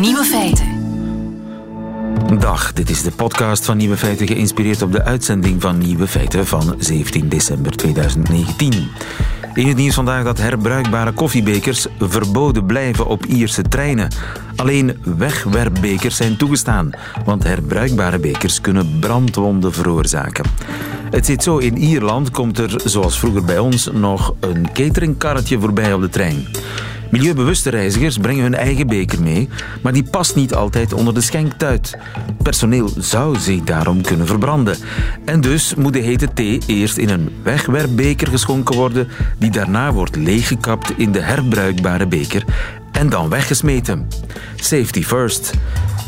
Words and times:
Nieuwe 0.00 0.24
feiten. 0.24 0.66
Dag, 2.38 2.72
dit 2.72 2.90
is 2.90 3.02
de 3.02 3.10
podcast 3.10 3.64
van 3.64 3.76
Nieuwe 3.76 3.96
Feiten, 3.96 4.26
geïnspireerd 4.26 4.82
op 4.82 4.92
de 4.92 5.02
uitzending 5.02 5.62
van 5.62 5.78
Nieuwe 5.78 6.06
Feiten 6.06 6.46
van 6.46 6.74
17 6.78 7.28
december 7.28 7.76
2019. 7.76 8.88
In 9.54 9.66
het 9.68 9.76
nieuws 9.76 9.94
vandaag 9.94 10.24
dat 10.24 10.38
herbruikbare 10.38 11.12
koffiebekers 11.12 11.86
verboden 11.98 12.66
blijven 12.66 13.06
op 13.06 13.26
Ierse 13.26 13.62
treinen. 13.62 14.08
Alleen 14.56 14.98
wegwerpbekers 15.16 16.16
zijn 16.16 16.36
toegestaan, 16.36 16.90
want 17.24 17.42
herbruikbare 17.42 18.18
bekers 18.18 18.60
kunnen 18.60 18.98
brandwonden 19.00 19.72
veroorzaken. 19.72 20.44
Het 21.10 21.26
zit 21.26 21.42
zo, 21.42 21.58
in 21.58 21.76
Ierland 21.78 22.30
komt 22.30 22.58
er, 22.58 22.80
zoals 22.84 23.18
vroeger 23.18 23.44
bij 23.44 23.58
ons, 23.58 23.90
nog 23.92 24.34
een 24.40 24.72
cateringkarretje 24.72 25.60
voorbij 25.60 25.92
op 25.92 26.00
de 26.00 26.08
trein. 26.08 26.46
Milieubewuste 27.10 27.70
reizigers 27.70 28.18
brengen 28.18 28.42
hun 28.42 28.54
eigen 28.54 28.86
beker 28.86 29.22
mee, 29.22 29.48
maar 29.82 29.92
die 29.92 30.04
past 30.10 30.34
niet 30.34 30.54
altijd 30.54 30.92
onder 30.92 31.14
de 31.14 31.20
schenktuit. 31.20 31.98
Personeel 32.42 32.90
zou 32.98 33.38
zich 33.38 33.60
daarom 33.60 34.02
kunnen 34.02 34.26
verbranden. 34.26 34.76
En 35.24 35.40
dus 35.40 35.74
moet 35.74 35.92
de 35.92 35.98
hete 35.98 36.28
thee 36.34 36.60
eerst 36.66 36.96
in 36.96 37.08
een 37.08 37.30
wegwerpbeker 37.42 38.28
geschonken 38.28 38.76
worden, 38.76 39.08
die 39.38 39.50
daarna 39.50 39.92
wordt 39.92 40.16
leeggekapt 40.16 40.92
in 40.96 41.12
de 41.12 41.20
herbruikbare 41.20 42.06
beker 42.06 42.44
en 42.92 43.08
dan 43.08 43.28
weggesmeten. 43.28 44.08
Safety 44.56 45.02
first. 45.02 45.52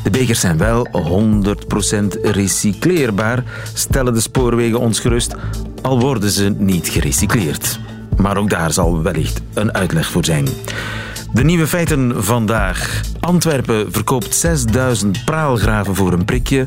De 0.02 0.10
bekers 0.10 0.40
zijn 0.40 0.58
wel 0.58 0.88
100% 0.92 2.20
recycleerbaar, 2.22 3.44
stellen 3.74 4.14
de 4.14 4.20
spoorwegen 4.20 4.80
ons 4.80 5.00
gerust, 5.00 5.34
al 5.82 6.00
worden 6.00 6.30
ze 6.30 6.54
niet 6.58 6.88
gerecycleerd. 6.88 7.80
Maar 8.18 8.36
ook 8.36 8.50
daar 8.50 8.72
zal 8.72 9.02
wellicht 9.02 9.40
een 9.54 9.74
uitleg 9.74 10.10
voor 10.10 10.24
zijn. 10.24 10.48
De 11.32 11.44
nieuwe 11.44 11.66
feiten 11.66 12.24
vandaag. 12.24 13.00
Antwerpen 13.20 13.92
verkoopt 13.92 14.34
6000 14.34 15.24
praalgraven 15.24 15.94
voor 15.94 16.12
een 16.12 16.24
prikje. 16.24 16.66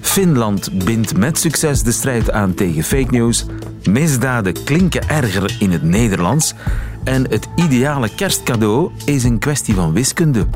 Finland 0.00 0.84
bindt 0.84 1.16
met 1.16 1.38
succes 1.38 1.82
de 1.82 1.92
strijd 1.92 2.30
aan 2.30 2.54
tegen 2.54 2.82
fake 2.82 3.10
news. 3.10 3.46
Misdaden 3.82 4.64
klinken 4.64 5.08
erger 5.08 5.56
in 5.58 5.70
het 5.70 5.82
Nederlands. 5.82 6.54
En 7.04 7.30
het 7.30 7.48
ideale 7.56 8.08
kerstcadeau 8.14 8.90
is 9.04 9.24
een 9.24 9.38
kwestie 9.38 9.74
van 9.74 9.92
wiskunde. 9.92 10.46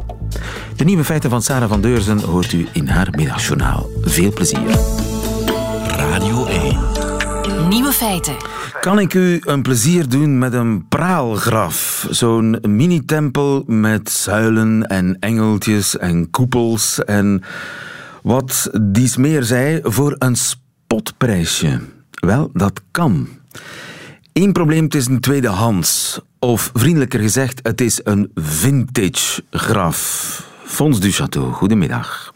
De 0.76 0.84
nieuwe 0.84 1.04
feiten 1.04 1.30
van 1.30 1.42
Sarah 1.42 1.68
van 1.68 1.80
Deurzen 1.80 2.20
hoort 2.20 2.52
u 2.52 2.66
in 2.72 2.88
haar 2.88 3.08
middagjournaal. 3.10 3.86
Veel 4.02 4.32
plezier. 4.32 5.05
Radio 7.86 8.06
1. 8.08 8.20
Nieuwe 8.20 8.32
feiten. 8.32 8.36
Kan 8.80 8.98
ik 8.98 9.14
u 9.14 9.40
een 9.44 9.62
plezier 9.62 10.08
doen 10.08 10.38
met 10.38 10.52
een 10.52 10.88
praalgraf? 10.88 12.06
Zo'n 12.10 12.58
mini-tempel 12.62 13.64
met 13.66 14.10
zuilen 14.10 14.86
en 14.86 15.16
engeltjes 15.20 15.98
en 15.98 16.30
koepels 16.30 17.04
en 17.04 17.42
wat 18.22 18.70
dies 18.80 19.16
meer 19.16 19.42
zei 19.42 19.80
voor 19.82 20.16
een 20.18 20.36
spotprijsje. 20.36 21.80
Wel, 22.10 22.50
dat 22.52 22.80
kan. 22.90 23.28
Eén 24.32 24.52
probleem, 24.52 24.84
het 24.84 24.94
is 24.94 25.06
een 25.06 25.20
tweedehands. 25.20 26.20
Of 26.38 26.70
vriendelijker 26.74 27.20
gezegd, 27.20 27.60
het 27.62 27.80
is 27.80 28.00
een 28.04 28.30
vintage 28.34 29.42
graf. 29.50 30.42
Fons 30.64 31.00
du 31.00 31.10
Château, 31.10 31.52
goedemiddag. 31.52 32.34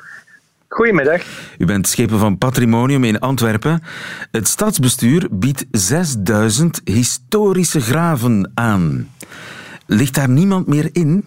Goedemiddag. 0.72 1.22
U 1.58 1.64
bent 1.64 1.88
schepen 1.88 2.18
van 2.18 2.38
Patrimonium 2.38 3.04
in 3.04 3.18
Antwerpen. 3.18 3.82
Het 4.30 4.48
stadsbestuur 4.48 5.28
biedt 5.30 5.66
6000 5.70 6.80
historische 6.84 7.80
graven 7.80 8.50
aan. 8.54 9.10
Ligt 9.86 10.14
daar 10.14 10.28
niemand 10.28 10.66
meer 10.66 10.88
in? 10.92 11.24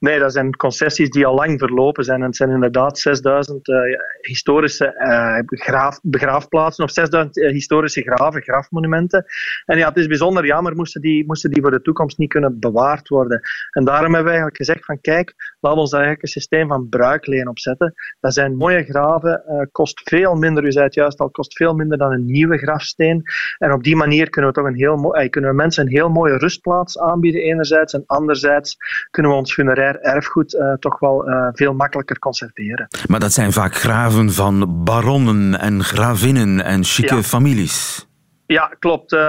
Nee, 0.00 0.18
dat 0.18 0.32
zijn 0.32 0.56
concessies 0.56 1.10
die 1.10 1.26
al 1.26 1.34
lang 1.34 1.58
verlopen 1.58 2.04
zijn. 2.04 2.20
En 2.20 2.26
het 2.26 2.36
zijn 2.36 2.50
inderdaad 2.50 2.98
6000 2.98 3.68
uh, 3.68 3.76
historische 4.20 5.42
begraaf, 5.46 6.00
begraafplaatsen 6.02 6.84
of 6.84 6.90
6000 6.90 7.36
uh, 7.36 7.50
historische 7.50 8.02
graven, 8.02 8.42
grafmonumenten. 8.42 9.24
En 9.64 9.78
ja, 9.78 9.88
het 9.88 9.96
is 9.96 10.06
bijzonder 10.06 10.46
jammer, 10.46 10.76
moesten 10.76 11.00
die, 11.00 11.26
moesten 11.26 11.50
die 11.50 11.62
voor 11.62 11.70
de 11.70 11.82
toekomst 11.82 12.18
niet 12.18 12.28
kunnen 12.28 12.58
bewaard 12.58 13.08
worden. 13.08 13.40
En 13.70 13.84
daarom 13.84 14.14
hebben 14.14 14.32
we 14.32 14.38
eigenlijk 14.38 14.56
gezegd 14.56 14.84
van 14.84 15.00
kijk, 15.00 15.34
laten 15.60 15.78
we 15.78 15.82
ons 15.82 15.90
daar 15.90 16.00
eigenlijk 16.00 16.22
een 16.22 16.40
systeem 16.40 16.68
van 16.68 16.88
bruikleen 16.88 17.48
opzetten. 17.48 17.94
Dat 18.20 18.34
zijn 18.34 18.56
mooie 18.56 18.84
graven, 18.84 19.68
kost 19.72 20.00
veel 20.04 20.34
minder, 20.34 20.64
u 20.64 20.72
zei 20.72 20.84
het 20.84 20.94
juist 20.94 21.18
al, 21.18 21.30
kost 21.30 21.56
veel 21.56 21.74
minder 21.74 21.98
dan 21.98 22.12
een 22.12 22.24
nieuwe 22.24 22.58
grafsteen. 22.58 23.22
En 23.58 23.72
op 23.72 23.82
die 23.82 23.96
manier 23.96 24.30
kunnen 24.30 24.50
we 24.50 24.56
toch 24.56 24.66
een 24.66 24.74
heel 24.74 25.28
kunnen 25.30 25.50
we 25.50 25.56
mensen 25.56 25.86
een 25.86 25.92
heel 25.92 26.08
mooie 26.08 26.36
rustplaats 26.36 26.98
aanbieden 26.98 27.42
enerzijds 27.42 27.92
en 27.92 28.02
anderzijds 28.06 28.76
kunnen 29.10 29.32
we 29.32 29.38
ons 29.38 29.54
erfgoed 29.98 30.54
uh, 30.54 30.72
toch 30.72 30.98
wel 30.98 31.28
uh, 31.28 31.48
veel 31.52 31.74
makkelijker 31.74 32.18
conserveren. 32.18 32.88
Maar 33.08 33.20
dat 33.20 33.32
zijn 33.32 33.52
vaak 33.52 33.74
graven 33.74 34.32
van 34.32 34.84
baronnen 34.84 35.60
en 35.60 35.84
gravinnen 35.84 36.64
en 36.64 36.84
chique 36.84 37.14
ja. 37.14 37.22
families. 37.22 38.08
Ja, 38.46 38.70
klopt. 38.78 39.12
Uh, 39.12 39.20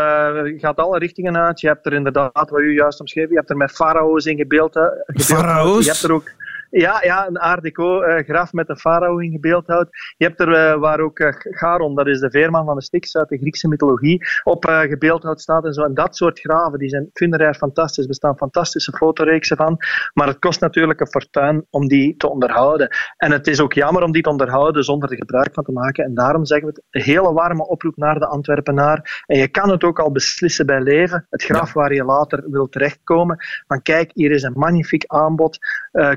gaat 0.57 0.77
alle 0.77 0.97
richtingen 0.97 1.37
uit. 1.37 1.61
Je 1.61 1.67
hebt 1.67 1.85
er 1.85 1.93
inderdaad, 1.93 2.49
wat 2.49 2.59
u 2.59 2.73
juist 2.73 2.99
omschreef, 2.99 3.29
je 3.29 3.35
hebt 3.35 3.49
er 3.49 3.57
met 3.57 3.71
farao's 3.71 4.25
in 4.25 4.37
gebeeld. 4.37 4.79
Farao's? 5.05 5.85
Je 5.85 5.91
hebt 5.91 6.03
er 6.03 6.11
ook 6.11 6.31
ja, 6.71 7.03
ja, 7.03 7.27
een 7.27 7.37
art 7.37 7.63
deco 7.63 8.03
uh, 8.03 8.23
graf 8.23 8.53
met 8.53 8.69
een 8.69 8.77
farao 8.77 9.17
in 9.17 9.31
gebeeldhouwd. 9.31 9.87
Je 10.17 10.25
hebt 10.25 10.39
er 10.39 10.49
uh, 10.49 10.79
waar 10.79 10.99
ook 10.99 11.19
uh, 11.19 11.29
Charon, 11.31 11.95
dat 11.95 12.07
is 12.07 12.19
de 12.19 12.31
veerman 12.31 12.65
van 12.65 12.75
de 12.75 12.81
Styx 12.81 13.17
uit 13.17 13.29
de 13.29 13.37
Griekse 13.37 13.67
mythologie, 13.67 14.25
op 14.43 14.65
gebeeldhouwd 14.65 15.41
staat 15.41 15.65
en 15.65 15.73
zo. 15.73 15.83
En 15.83 15.93
dat 15.93 16.15
soort 16.15 16.39
graven, 16.39 16.79
die 16.79 16.89
zijn 16.89 17.09
funerair 17.13 17.55
fantastisch. 17.55 18.03
Er 18.03 18.09
bestaan 18.09 18.37
fantastische 18.37 18.91
fotoreeksen 18.91 19.57
van. 19.57 19.77
Maar 20.13 20.27
het 20.27 20.39
kost 20.39 20.61
natuurlijk 20.61 20.99
een 20.99 21.07
fortuin 21.07 21.65
om 21.69 21.87
die 21.87 22.17
te 22.17 22.29
onderhouden. 22.29 22.89
En 23.17 23.31
het 23.31 23.47
is 23.47 23.59
ook 23.59 23.73
jammer 23.73 24.03
om 24.03 24.11
die 24.11 24.21
te 24.21 24.29
onderhouden 24.29 24.83
zonder 24.83 25.11
er 25.11 25.17
gebruik 25.17 25.53
van 25.53 25.63
te 25.63 25.71
maken. 25.71 26.03
En 26.03 26.13
daarom 26.13 26.45
zeggen 26.45 26.67
we 26.67 26.73
het, 26.73 26.85
een 26.89 27.13
hele 27.13 27.33
warme 27.33 27.67
oproep 27.67 27.97
naar 27.97 28.19
de 28.19 28.27
Antwerpenaar. 28.27 29.23
En 29.25 29.37
je 29.37 29.47
kan 29.47 29.69
het 29.69 29.83
ook 29.83 29.99
al 29.99 30.11
beslissen 30.11 30.65
bij 30.65 30.81
leven. 30.81 31.27
Het 31.29 31.43
graf 31.43 31.73
ja. 31.73 31.79
waar 31.79 31.93
je 31.93 32.03
later 32.03 32.43
wil 32.49 32.69
terechtkomen. 32.69 33.37
Van 33.67 33.81
kijk, 33.81 34.11
hier 34.13 34.31
is 34.31 34.43
een 34.43 34.53
magnifiek 34.55 35.03
aanbod. 35.07 35.57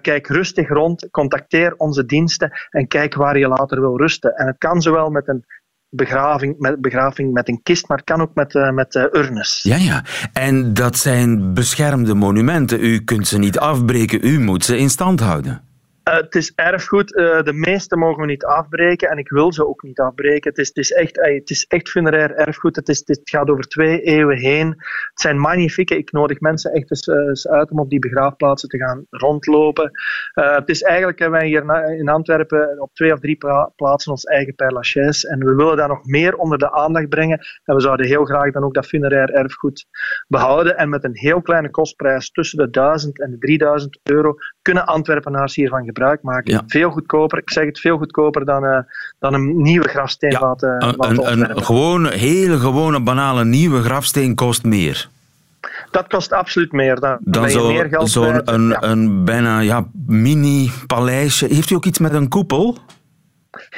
kijk 0.01 0.27
rustig 0.27 0.44
rond, 0.53 1.09
contacteer 1.11 1.75
onze 1.77 2.07
diensten 2.07 2.53
en 2.71 2.87
kijk 2.87 3.15
waar 3.15 3.39
je 3.39 3.49
later 3.49 3.81
wil 3.81 3.97
rusten. 3.97 4.37
En 4.37 4.47
het 4.47 4.59
kan 4.59 4.83
zowel 4.83 5.11
met 5.11 5.29
een 5.29 5.45
begraving 5.89 6.59
met, 6.59 6.81
begraving 6.81 7.33
met 7.33 7.49
een 7.49 7.63
kist, 7.63 7.89
maar 7.89 7.97
het 7.97 8.07
kan 8.07 8.21
ook 8.21 8.35
met, 8.35 8.55
uh, 8.55 8.71
met 8.71 8.95
uh, 8.95 9.03
urnes. 9.13 9.61
Ja, 9.63 9.77
ja. 9.77 10.05
En 10.33 10.75
dat 10.75 10.97
zijn 10.97 11.55
beschermde 11.55 12.15
monumenten. 12.15 12.85
U 12.85 13.01
kunt 13.01 13.27
ze 13.27 13.39
niet 13.39 13.59
afbreken, 13.59 14.27
u 14.27 14.41
moet 14.41 14.65
ze 14.65 14.79
in 14.79 14.91
stand 14.91 15.21
houden. 15.21 15.64
Uh, 16.09 16.15
het 16.15 16.35
is 16.35 16.53
erfgoed. 16.55 17.17
Uh, 17.17 17.43
de 17.43 17.53
meeste 17.53 17.97
mogen 17.97 18.21
we 18.21 18.27
niet 18.27 18.45
afbreken 18.45 19.09
en 19.09 19.19
ik 19.19 19.29
wil 19.29 19.53
ze 19.53 19.67
ook 19.67 19.83
niet 19.83 20.01
afbreken. 20.01 20.51
Het 20.51 20.59
is, 20.59 20.69
het 20.69 20.77
is, 20.77 20.93
echt, 20.93 21.17
het 21.17 21.51
is 21.51 21.65
echt 21.65 21.89
funerair 21.89 22.35
erfgoed. 22.35 22.77
Het, 22.77 22.89
is, 22.89 23.21
gaat 23.23 23.51
over 23.51 23.65
twee 23.65 24.01
eeuwen 24.01 24.39
heen. 24.39 24.69
Het 24.69 25.21
zijn 25.21 25.39
magnifieke. 25.39 25.97
Ik 25.97 26.13
nodig 26.13 26.41
mensen 26.41 26.73
echt 26.73 26.91
eens, 26.91 27.07
eens 27.07 27.49
uit 27.49 27.71
om 27.71 27.79
op 27.79 27.91
die 27.91 27.99
begraafplaatsen 27.99 28.69
te 28.69 28.79
gaan 28.79 29.07
rondlopen. 29.11 29.91
het 30.35 30.69
is 30.69 30.83
eigenlijk, 30.83 31.19
hebben 31.19 31.39
wij 31.39 31.49
hier 31.49 31.97
in 31.99 32.09
Antwerpen 32.09 32.81
op 32.81 32.95
twee 32.95 33.13
of 33.13 33.21
drie 33.21 33.39
plaatsen 33.77 34.11
ons 34.11 34.25
eigen 34.25 34.55
Père 34.55 34.73
Lachaise. 34.73 35.29
En 35.29 35.39
we 35.39 35.55
willen 35.55 35.77
dat 35.77 35.89
nog 35.89 36.05
meer 36.05 36.37
onder 36.37 36.59
de 36.59 36.73
aandacht 36.73 37.09
brengen. 37.09 37.39
En 37.65 37.75
we 37.75 37.81
zouden 37.81 38.07
heel 38.07 38.25
graag 38.25 38.53
dan 38.53 38.65
ook 38.65 38.75
dat 38.75 38.87
funerair 38.87 39.31
erfgoed 39.31 39.87
behouden. 40.29 40.77
En 40.77 40.89
met 40.89 41.05
een 41.05 41.17
heel 41.17 41.43
kleine 41.43 41.71
kostprijs 41.71 42.31
tussen 42.31 42.59
de 42.59 42.71
1000 42.71 43.21
en 43.21 43.31
de 43.31 43.39
3000 43.39 44.01
euro 44.03 44.35
kunnen 44.65 44.87
Antwerpenaars 44.87 45.55
hiervan 45.55 45.85
gebruik 45.85 46.23
maken. 46.23 46.53
Ja. 46.53 46.63
Veel 46.67 46.91
goedkoper, 46.91 47.39
ik 47.39 47.51
zeg 47.51 47.65
het 47.65 47.81
veel 47.81 47.99
goedkoper 47.99 48.45
dan, 48.45 48.65
uh, 48.65 48.79
dan 49.19 49.35
een 49.35 49.63
nieuwe 49.63 49.89
grafsteen 49.89 50.31
ja, 50.31 50.41
laten, 50.41 50.69
een, 50.69 50.95
laten 50.97 51.33
een, 51.33 51.51
een 51.51 51.65
gewone, 51.65 52.11
hele 52.11 52.59
gewone, 52.59 53.01
banale 53.01 53.45
nieuwe 53.45 53.83
grafsteen 53.83 54.35
kost 54.35 54.65
meer. 54.65 55.09
Dat 55.91 56.07
kost 56.07 56.33
absoluut 56.33 56.73
meer. 56.73 57.01
Dan, 57.01 57.17
dan 57.21 57.51
zo'n 57.51 57.89
zo, 57.91 58.07
zo 58.07 58.41
een, 58.45 58.69
ja. 58.69 58.83
een 58.83 59.25
bijna 59.25 59.61
ja, 59.61 59.87
mini-paleisje. 60.07 61.47
Heeft 61.47 61.71
u 61.71 61.75
ook 61.75 61.85
iets 61.85 61.99
met 61.99 62.13
een 62.13 62.29
koepel? 62.29 62.79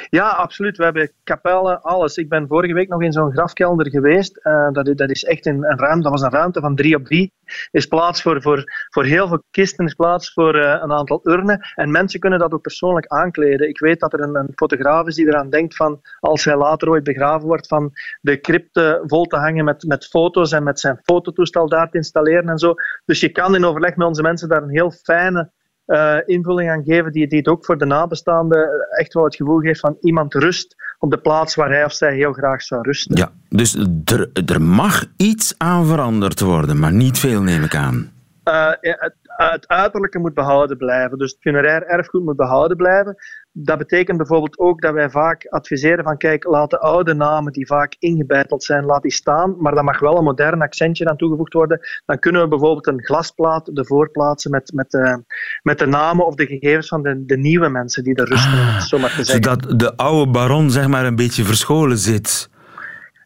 Ja, 0.09 0.29
absoluut. 0.29 0.77
We 0.77 0.83
hebben 0.83 1.11
kapellen, 1.23 1.81
alles. 1.81 2.17
Ik 2.17 2.29
ben 2.29 2.47
vorige 2.47 2.73
week 2.73 2.87
nog 2.87 3.01
in 3.01 3.11
zo'n 3.11 3.31
grafkelder 3.31 3.89
geweest. 3.89 4.39
Uh, 4.43 4.71
dat, 4.71 4.97
dat, 4.97 5.09
is 5.09 5.23
echt 5.23 5.45
een, 5.45 5.63
een 5.63 5.79
ruimte. 5.79 6.01
Dat 6.01 6.11
was 6.11 6.21
een 6.21 6.39
ruimte 6.39 6.59
van 6.59 6.75
drie 6.75 6.95
op 6.95 7.05
drie. 7.05 7.33
Is 7.71 7.85
plaats 7.85 8.21
voor, 8.21 8.41
voor, 8.41 8.63
voor 8.89 9.03
heel 9.03 9.27
veel 9.27 9.43
kisten, 9.51 9.85
is 9.85 9.93
plaats 9.93 10.33
voor 10.33 10.55
uh, 10.55 10.79
een 10.81 10.91
aantal 10.91 11.19
urnen. 11.23 11.59
En 11.75 11.91
mensen 11.91 12.19
kunnen 12.19 12.39
dat 12.39 12.51
ook 12.51 12.61
persoonlijk 12.61 13.07
aankleden. 13.07 13.69
Ik 13.69 13.79
weet 13.79 13.99
dat 13.99 14.13
er 14.13 14.19
een, 14.19 14.35
een 14.35 14.51
fotograaf 14.55 15.07
is 15.07 15.15
die 15.15 15.27
eraan 15.27 15.49
denkt 15.49 15.75
van, 15.75 16.01
als 16.19 16.45
hij 16.45 16.57
later 16.57 16.89
ooit 16.89 17.03
begraven 17.03 17.47
wordt, 17.47 17.67
van 17.67 17.91
de 18.21 18.39
crypte 18.39 19.03
vol 19.05 19.25
te 19.25 19.37
hangen 19.37 19.65
met, 19.65 19.83
met 19.83 20.05
foto's 20.05 20.51
en 20.51 20.63
met 20.63 20.79
zijn 20.79 20.99
fototoestel 21.03 21.69
daar 21.69 21.89
te 21.89 21.97
installeren 21.97 22.49
en 22.49 22.57
zo. 22.57 22.73
Dus 23.05 23.19
je 23.19 23.29
kan 23.29 23.55
in 23.55 23.65
overleg 23.65 23.95
met 23.95 24.07
onze 24.07 24.21
mensen 24.21 24.49
daar 24.49 24.63
een 24.63 24.69
heel 24.69 24.91
fijne 24.91 25.51
uh, 25.87 26.17
invulling 26.25 26.69
aan 26.69 26.83
geven 26.83 27.11
die, 27.11 27.27
die 27.27 27.37
het 27.37 27.47
ook 27.47 27.65
voor 27.65 27.77
de 27.77 27.85
nabestaanden 27.85 28.69
echt 28.97 29.13
wel 29.13 29.23
het 29.23 29.35
gevoel 29.35 29.59
geeft 29.59 29.79
van 29.79 29.97
iemand 30.01 30.33
rust 30.33 30.75
op 30.99 31.11
de 31.11 31.17
plaats 31.17 31.55
waar 31.55 31.69
hij 31.69 31.85
of 31.85 31.93
zij 31.93 32.15
heel 32.15 32.33
graag 32.33 32.61
zou 32.61 32.81
rusten. 32.81 33.17
Ja, 33.17 33.31
dus 33.49 33.75
er, 34.05 34.29
er 34.45 34.61
mag 34.61 35.05
iets 35.17 35.55
aan 35.57 35.85
veranderd 35.85 36.39
worden, 36.39 36.79
maar 36.79 36.93
niet 36.93 37.19
veel 37.19 37.41
neem 37.41 37.63
ik 37.63 37.75
aan. 37.75 38.11
Uh, 38.43 38.71
ja, 38.81 39.11
het 39.37 39.67
uiterlijke 39.67 40.19
moet 40.19 40.33
behouden 40.33 40.77
blijven. 40.77 41.17
Dus 41.17 41.31
het 41.31 41.41
funerair 41.41 41.83
erfgoed 41.83 42.23
moet 42.23 42.35
behouden 42.35 42.77
blijven. 42.77 43.15
Dat 43.59 43.77
betekent 43.77 44.17
bijvoorbeeld 44.17 44.57
ook 44.57 44.81
dat 44.81 44.93
wij 44.93 45.09
vaak 45.09 45.47
adviseren 45.47 46.03
van 46.03 46.17
kijk, 46.17 46.43
laat 46.43 46.69
de 46.69 46.79
oude 46.79 47.13
namen 47.13 47.51
die 47.51 47.65
vaak 47.65 47.95
ingebeiteld 47.99 48.63
zijn, 48.63 48.85
laat 48.85 49.01
die 49.01 49.11
staan, 49.11 49.55
maar 49.59 49.75
dan 49.75 49.85
mag 49.85 49.99
wel 49.99 50.17
een 50.17 50.23
modern 50.23 50.61
accentje 50.61 51.09
aan 51.09 51.17
toegevoegd 51.17 51.53
worden. 51.53 51.79
Dan 52.05 52.19
kunnen 52.19 52.41
we 52.41 52.47
bijvoorbeeld 52.47 52.87
een 52.87 53.03
glasplaat 53.03 53.67
ervoor 53.67 54.11
plaatsen 54.11 54.51
met, 54.51 54.71
met, 54.73 54.91
de, 54.91 54.97
eh, 54.97 55.15
met 55.61 55.79
de 55.79 55.85
namen 55.85 56.25
of 56.25 56.35
de 56.35 56.45
gegevens 56.45 56.87
van 56.87 57.01
de, 57.01 57.25
de 57.25 57.37
nieuwe 57.37 57.69
mensen 57.69 58.03
die 58.03 58.15
er 58.15 58.27
rusten, 58.27 58.51
ah, 58.51 58.79
zo 58.79 58.99
maar 58.99 59.15
te 59.15 59.23
zeggen. 59.23 59.43
Zodat 59.43 59.79
de 59.79 59.95
oude 59.95 60.31
baron 60.31 60.71
zeg 60.71 60.87
maar 60.87 61.05
een 61.05 61.15
beetje 61.15 61.43
verscholen 61.43 61.97
zit. 61.97 62.49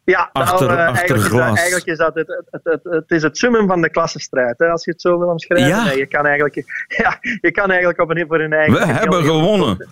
Ja, 0.04 0.30
achter, 0.32 0.66
nou, 0.66 0.78
achter 0.78 0.96
eigenlijk, 0.96 1.22
glas. 1.22 1.40
Is 1.40 1.48
dat, 1.48 1.56
eigenlijk 1.56 1.86
is 1.86 1.98
dat 1.98 2.14
het, 2.14 2.44
het, 2.50 2.60
het, 2.62 2.80
het, 2.84 3.10
is 3.10 3.22
het 3.22 3.36
summen 3.36 3.66
van 3.66 3.80
de 3.80 3.90
klassenstrijd, 3.90 4.58
hè, 4.58 4.68
als 4.68 4.84
je 4.84 4.90
het 4.90 5.00
zo 5.00 5.18
wil 5.18 5.28
omschrijven. 5.28 5.68
Ja. 5.68 5.84
Nee, 5.84 5.98
je, 5.98 6.06
kan 6.06 6.26
eigenlijk, 6.26 6.54
ja, 7.02 7.18
je 7.40 7.50
kan 7.50 7.68
eigenlijk 7.68 8.00
op 8.00 8.10
een, 8.10 8.24
voor 8.28 8.40
een 8.40 8.52
eigen... 8.52 8.74
We 8.74 8.86
hebben 8.86 9.24
gewonnen. 9.24 9.88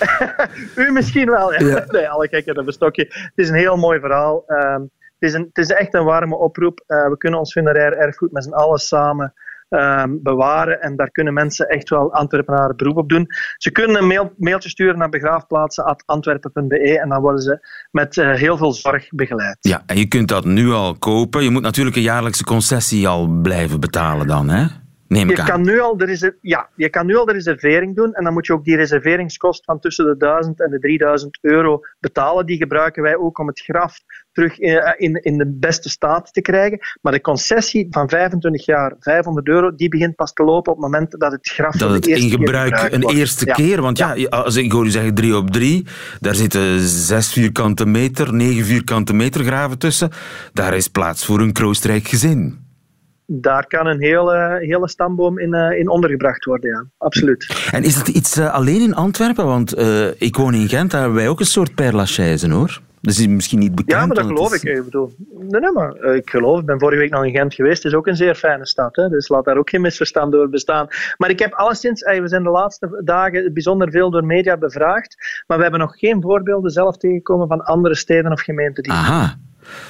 U 0.86 0.92
misschien 0.92 1.30
wel, 1.30 1.52
ja. 1.52 1.84
Nee, 1.88 2.08
alle 2.08 2.28
gekken 2.28 2.58
een 2.58 2.64
bestokje. 2.64 3.06
Het 3.08 3.32
is 3.34 3.48
een 3.48 3.54
heel 3.54 3.76
mooi 3.76 4.00
verhaal. 4.00 4.44
Um, 4.46 4.90
het, 5.18 5.30
is 5.30 5.32
een, 5.32 5.44
het 5.52 5.58
is 5.58 5.68
echt 5.68 5.94
een 5.94 6.04
warme 6.04 6.36
oproep. 6.36 6.84
Uh, 6.86 7.08
we 7.08 7.16
kunnen 7.16 7.38
ons 7.38 7.52
funerair 7.52 7.96
erfgoed 7.96 8.32
met 8.32 8.44
z'n 8.44 8.52
allen 8.52 8.78
samen 8.78 9.34
um, 9.72 10.22
bewaren. 10.22 10.80
En 10.80 10.96
daar 10.96 11.10
kunnen 11.10 11.34
mensen 11.34 11.68
echt 11.68 11.88
wel 11.88 12.12
Antwerpenaren 12.12 12.76
beroep 12.76 12.96
op 12.96 13.08
doen. 13.08 13.26
Ze 13.56 13.70
kunnen 13.70 13.96
een 13.96 14.06
mail, 14.06 14.32
mailtje 14.36 14.68
sturen 14.68 14.98
naar 14.98 15.08
begraafplaatsen.antwerpen.be 15.08 17.00
en 17.00 17.08
dan 17.08 17.20
worden 17.20 17.42
ze 17.42 17.66
met 17.90 18.16
uh, 18.16 18.34
heel 18.34 18.56
veel 18.56 18.72
zorg 18.72 19.08
begeleid. 19.10 19.56
Ja, 19.60 19.82
en 19.86 19.96
je 19.96 20.06
kunt 20.06 20.28
dat 20.28 20.44
nu 20.44 20.70
al 20.70 20.98
kopen. 20.98 21.42
Je 21.42 21.50
moet 21.50 21.62
natuurlijk 21.62 21.96
een 21.96 22.02
jaarlijkse 22.02 22.44
concessie 22.44 23.08
al 23.08 23.26
blijven 23.26 23.80
betalen 23.80 24.26
dan, 24.26 24.48
hè? 24.48 24.66
Je 25.14 25.44
kan, 25.44 25.62
nu 25.62 25.80
al 25.80 25.96
de 25.96 26.36
ja, 26.40 26.68
je 26.76 26.88
kan 26.88 27.06
nu 27.06 27.16
al 27.16 27.24
de 27.24 27.32
reservering 27.32 27.96
doen 27.96 28.14
en 28.14 28.24
dan 28.24 28.32
moet 28.32 28.46
je 28.46 28.52
ook 28.52 28.64
die 28.64 28.76
reserveringskost 28.76 29.64
van 29.64 29.80
tussen 29.80 30.04
de 30.04 30.16
1000 30.16 30.60
en 30.60 30.70
de 30.70 30.78
3000 30.78 31.38
euro 31.40 31.80
betalen. 32.00 32.46
Die 32.46 32.56
gebruiken 32.56 33.02
wij 33.02 33.16
ook 33.16 33.38
om 33.38 33.46
het 33.46 33.60
graf 33.60 33.98
terug 34.32 34.58
in, 34.58 34.94
in, 34.96 35.14
in 35.22 35.38
de 35.38 35.46
beste 35.46 35.88
staat 35.88 36.32
te 36.32 36.40
krijgen. 36.40 36.78
Maar 37.00 37.12
de 37.12 37.20
concessie 37.20 37.86
van 37.90 38.08
25 38.08 38.66
jaar, 38.66 38.94
500 38.98 39.48
euro, 39.48 39.74
die 39.74 39.88
begint 39.88 40.14
pas 40.14 40.32
te 40.32 40.44
lopen 40.44 40.72
op 40.72 40.78
het 40.78 40.90
moment 40.90 41.20
dat 41.20 41.32
het 41.32 41.48
graf 41.48 41.76
dat 41.76 41.90
het 41.90 42.06
in 42.06 42.30
gebruik 42.30 42.92
een 42.92 43.08
eerste 43.08 43.44
keer. 43.44 43.80
Want 43.80 43.98
ja, 43.98 44.14
als 44.28 44.56
ik 44.56 44.72
hoor 44.72 44.84
u 44.84 44.90
zeggen 44.90 45.14
3 45.14 45.36
op 45.36 45.50
3, 45.50 45.86
daar 46.20 46.34
zitten 46.34 46.80
6 46.80 47.32
vierkante 47.32 47.86
meter, 47.86 48.34
9 48.34 48.64
vierkante 48.64 49.12
meter 49.14 49.44
graven 49.44 49.78
tussen. 49.78 50.10
Daar 50.52 50.74
is 50.74 50.88
plaats 50.88 51.24
voor 51.24 51.40
een 51.40 51.52
kroostrijk 51.52 52.08
gezin 52.08 52.61
daar 53.40 53.66
kan 53.66 53.86
een 53.86 54.00
hele, 54.00 54.58
hele 54.60 54.88
stamboom 54.88 55.38
in, 55.38 55.54
uh, 55.54 55.78
in 55.78 55.88
ondergebracht 55.88 56.44
worden, 56.44 56.70
ja. 56.70 56.84
Absoluut. 56.98 57.68
En 57.70 57.82
is 57.82 57.96
dat 57.96 58.08
iets 58.08 58.38
uh, 58.38 58.54
alleen 58.54 58.80
in 58.80 58.94
Antwerpen? 58.94 59.46
Want 59.46 59.78
ik 60.18 60.36
woon 60.36 60.54
in 60.54 60.68
Gent, 60.68 60.90
daar 60.90 61.00
hebben 61.00 61.18
wij 61.18 61.28
ook 61.28 61.40
een 61.40 61.46
soort 61.46 61.74
perlachaise, 61.74 62.50
hoor. 62.50 62.80
Dus 63.00 63.18
is 63.18 63.26
misschien 63.26 63.58
niet 63.58 63.74
bekend. 63.74 64.00
Ja, 64.00 64.06
maar 64.06 64.16
dat 64.16 64.26
geloof 64.26 64.54
ik. 64.54 64.62
Ik 64.62 64.84
bedoel, 64.84 65.14
nee, 65.38 65.60
nee, 65.60 65.72
maar 65.72 66.14
ik 66.14 66.30
geloof, 66.30 66.60
ik 66.60 66.66
ben 66.66 66.78
vorige 66.78 67.00
week 67.00 67.10
nog 67.10 67.24
in 67.24 67.30
Gent 67.30 67.54
geweest. 67.54 67.82
Het 67.82 67.92
is 67.92 67.98
ook 67.98 68.06
een 68.06 68.16
zeer 68.16 68.34
fijne 68.34 68.66
stad. 68.66 68.96
Hè? 68.96 69.08
Dus 69.08 69.28
laat 69.28 69.44
daar 69.44 69.56
ook 69.56 69.70
geen 69.70 69.80
misverstand 69.80 70.32
door 70.32 70.48
bestaan. 70.48 70.86
Maar 71.16 71.30
ik 71.30 71.38
heb 71.38 71.52
alleszins, 71.52 72.02
we 72.02 72.28
zijn 72.28 72.42
de 72.42 72.50
laatste 72.50 73.00
dagen 73.04 73.52
bijzonder 73.52 73.90
veel 73.90 74.10
door 74.10 74.24
media 74.24 74.56
bevraagd. 74.56 75.42
Maar 75.46 75.56
we 75.56 75.62
hebben 75.62 75.80
nog 75.80 75.98
geen 75.98 76.22
voorbeelden 76.22 76.70
zelf 76.70 76.96
tegengekomen 76.96 77.48
van 77.48 77.64
andere 77.64 77.94
steden 77.94 78.32
of 78.32 78.40
gemeenten 78.40 78.82
die. 78.82 78.92
Aha. 78.92 79.36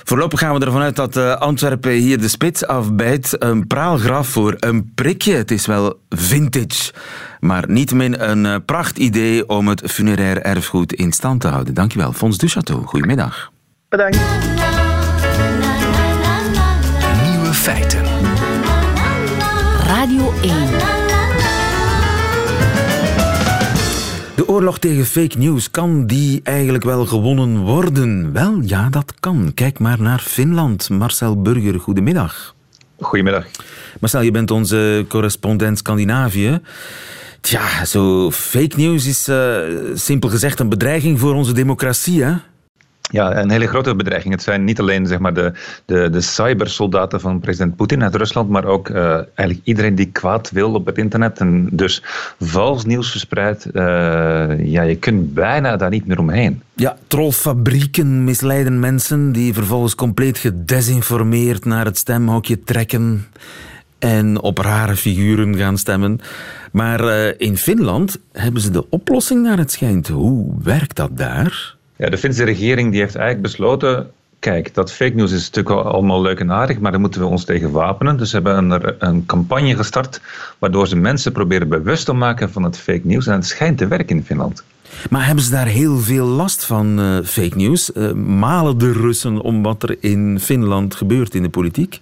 Voorlopig 0.05 0.39
gaan 0.39 0.59
we 0.59 0.65
ervan 0.65 0.81
uit 0.81 0.97
dat 0.97 1.17
uh, 1.17 1.35
Antwerpen 1.35 1.93
hier 1.93 2.21
de 2.21 2.29
spits 2.29 2.67
afbijt. 2.67 3.37
Een 3.39 3.67
praalgraf 3.67 4.29
voor 4.29 4.55
een 4.59 4.93
prikje. 4.95 5.35
Het 5.35 5.51
is 5.51 5.67
wel 5.67 6.01
vintage, 6.09 6.93
maar 7.41 7.65
niettemin 7.69 8.23
een 8.31 8.45
uh, 8.45 8.57
pracht 8.67 8.99
idee 8.99 9.49
om 9.49 9.69
het 9.69 9.83
funerair 9.91 10.43
erfgoed 10.43 10.93
in 10.93 11.13
stand 11.13 11.41
te 11.41 11.49
houden. 11.49 11.75
Dankjewel, 11.75 12.13
Fons 12.13 12.39
Duchateau. 12.39 12.85
Goedemiddag. 12.85 13.51
Bedankt. 13.89 14.19
Nieuwe 17.25 17.55
feiten. 17.55 18.03
Radio 19.87 20.33
1. 20.43 21.02
De 24.43 24.49
oorlog 24.49 24.79
tegen 24.79 25.05
fake 25.05 25.39
news, 25.39 25.71
kan 25.71 26.07
die 26.07 26.41
eigenlijk 26.43 26.85
wel 26.85 27.07
gewonnen 27.07 27.59
worden? 27.59 28.33
Wel, 28.33 28.61
ja, 28.61 28.89
dat 28.89 29.15
kan. 29.21 29.53
Kijk 29.55 29.79
maar 29.79 30.01
naar 30.01 30.19
Finland. 30.19 30.89
Marcel 30.89 31.43
Burger, 31.43 31.81
goedemiddag. 31.81 32.55
Goedemiddag. 33.01 33.47
Marcel, 34.01 34.21
je 34.21 34.31
bent 34.31 34.51
onze 34.51 35.05
correspondent 35.09 35.79
Scandinavië. 35.79 36.61
Tja, 37.41 37.85
zo 37.85 38.31
fake 38.31 38.77
news 38.77 39.07
is 39.07 39.29
uh, 39.29 39.61
simpel 39.95 40.29
gezegd 40.29 40.61
een 40.61 40.69
bedreiging 40.69 41.19
voor 41.19 41.35
onze 41.35 41.53
democratie, 41.53 42.25
hè? 42.25 42.35
Ja, 43.13 43.37
een 43.37 43.51
hele 43.51 43.67
grote 43.67 43.95
bedreiging. 43.95 44.35
Het 44.35 44.43
zijn 44.43 44.65
niet 44.65 44.81
alleen 44.81 45.07
zeg 45.07 45.19
maar, 45.19 45.35
de, 45.35 45.53
de, 45.85 46.11
de 46.11 46.21
cybersoldaten 46.21 47.21
van 47.21 47.41
president 47.41 47.77
Poetin 47.77 48.03
uit 48.03 48.15
Rusland, 48.15 48.49
maar 48.49 48.65
ook 48.65 48.89
uh, 48.89 49.15
eigenlijk 49.15 49.61
iedereen 49.65 49.95
die 49.95 50.11
kwaad 50.13 50.51
wil 50.51 50.75
op 50.75 50.87
het 50.87 50.99
internet 50.99 51.39
en 51.39 51.69
dus 51.73 52.03
vals 52.41 52.85
nieuws 52.85 53.11
verspreidt. 53.11 53.67
Uh, 53.73 53.83
ja, 54.59 54.83
je 54.83 54.97
kunt 54.97 55.35
bijna 55.35 55.77
daar 55.77 55.91
niet 55.91 56.07
meer 56.07 56.19
omheen. 56.19 56.63
Ja, 56.75 56.97
trollfabrieken 57.07 58.25
misleiden 58.25 58.81
mensen 58.81 59.33
die 59.33 59.55
vervolgens 59.55 59.95
compleet 59.95 60.39
gedesinformeerd 60.39 61.65
naar 61.65 61.85
het 61.85 61.99
stemhokje 61.99 62.65
trekken 62.65 63.27
en 63.99 64.41
op 64.41 64.59
rare 64.59 64.97
figuren 64.97 65.57
gaan 65.57 65.79
stemmen. 65.79 66.21
Maar 66.73 67.05
uh, 67.05 67.33
in 67.37 67.57
Finland 67.57 68.19
hebben 68.33 68.63
ze 68.63 68.71
de 68.71 68.91
oplossing 68.91 69.43
naar 69.43 69.59
het 69.59 69.73
schijnt. 69.73 70.09
Hoe 70.09 70.55
werkt 70.63 70.97
dat 70.97 71.17
daar? 71.17 71.81
Ja, 72.03 72.11
de 72.11 72.19
Finse 72.19 72.45
regering 72.45 72.91
die 72.91 73.01
heeft 73.01 73.15
eigenlijk 73.15 73.47
besloten 73.47 74.11
kijk, 74.39 74.75
dat 74.75 74.93
fake 74.93 75.15
news 75.15 75.33
is 75.33 75.51
natuurlijk 75.51 75.87
allemaal 75.87 76.23
leuk 76.23 76.41
en 76.41 76.53
aardig, 76.53 76.79
maar 76.79 76.91
daar 76.91 77.01
moeten 77.01 77.21
we 77.21 77.27
ons 77.27 77.45
tegen 77.45 77.71
wapenen. 77.71 78.17
Dus 78.17 78.31
ze 78.31 78.35
hebben 78.35 78.57
een, 78.57 78.95
een, 78.99 79.27
campagne 79.27 79.77
gestart 79.77 80.21
waardoor 80.59 80.89
ze 80.89 80.97
mensen 80.97 81.33
proberen 81.33 81.69
bewust 81.69 82.05
te 82.05 82.13
maken 82.13 82.53
van 82.53 82.63
het 82.63 82.79
fake 82.79 83.01
news. 83.05 83.27
En 83.27 83.33
het 83.33 83.47
schijnt 83.47 83.79
te 83.79 83.87
werken 83.87 84.17
in 84.17 84.25
Finland. 84.25 84.65
Maar 85.11 85.27
hebben 85.27 85.45
ze 85.45 85.51
daar 85.51 85.67
heel 85.67 85.99
veel 85.99 86.27
last 86.27 86.65
van, 86.65 87.01
uh, 87.01 87.19
fake 87.25 87.57
news? 87.57 87.91
Uh, 87.95 88.13
malen 88.13 88.79
de 88.79 88.93
Russen 88.93 89.41
om 89.41 89.63
wat 89.63 89.83
er 89.83 89.97
in 90.01 90.41
Finland 90.41 90.95
gebeurt 90.95 91.35
in 91.35 91.43
de 91.43 91.51
politiek? 91.51 92.01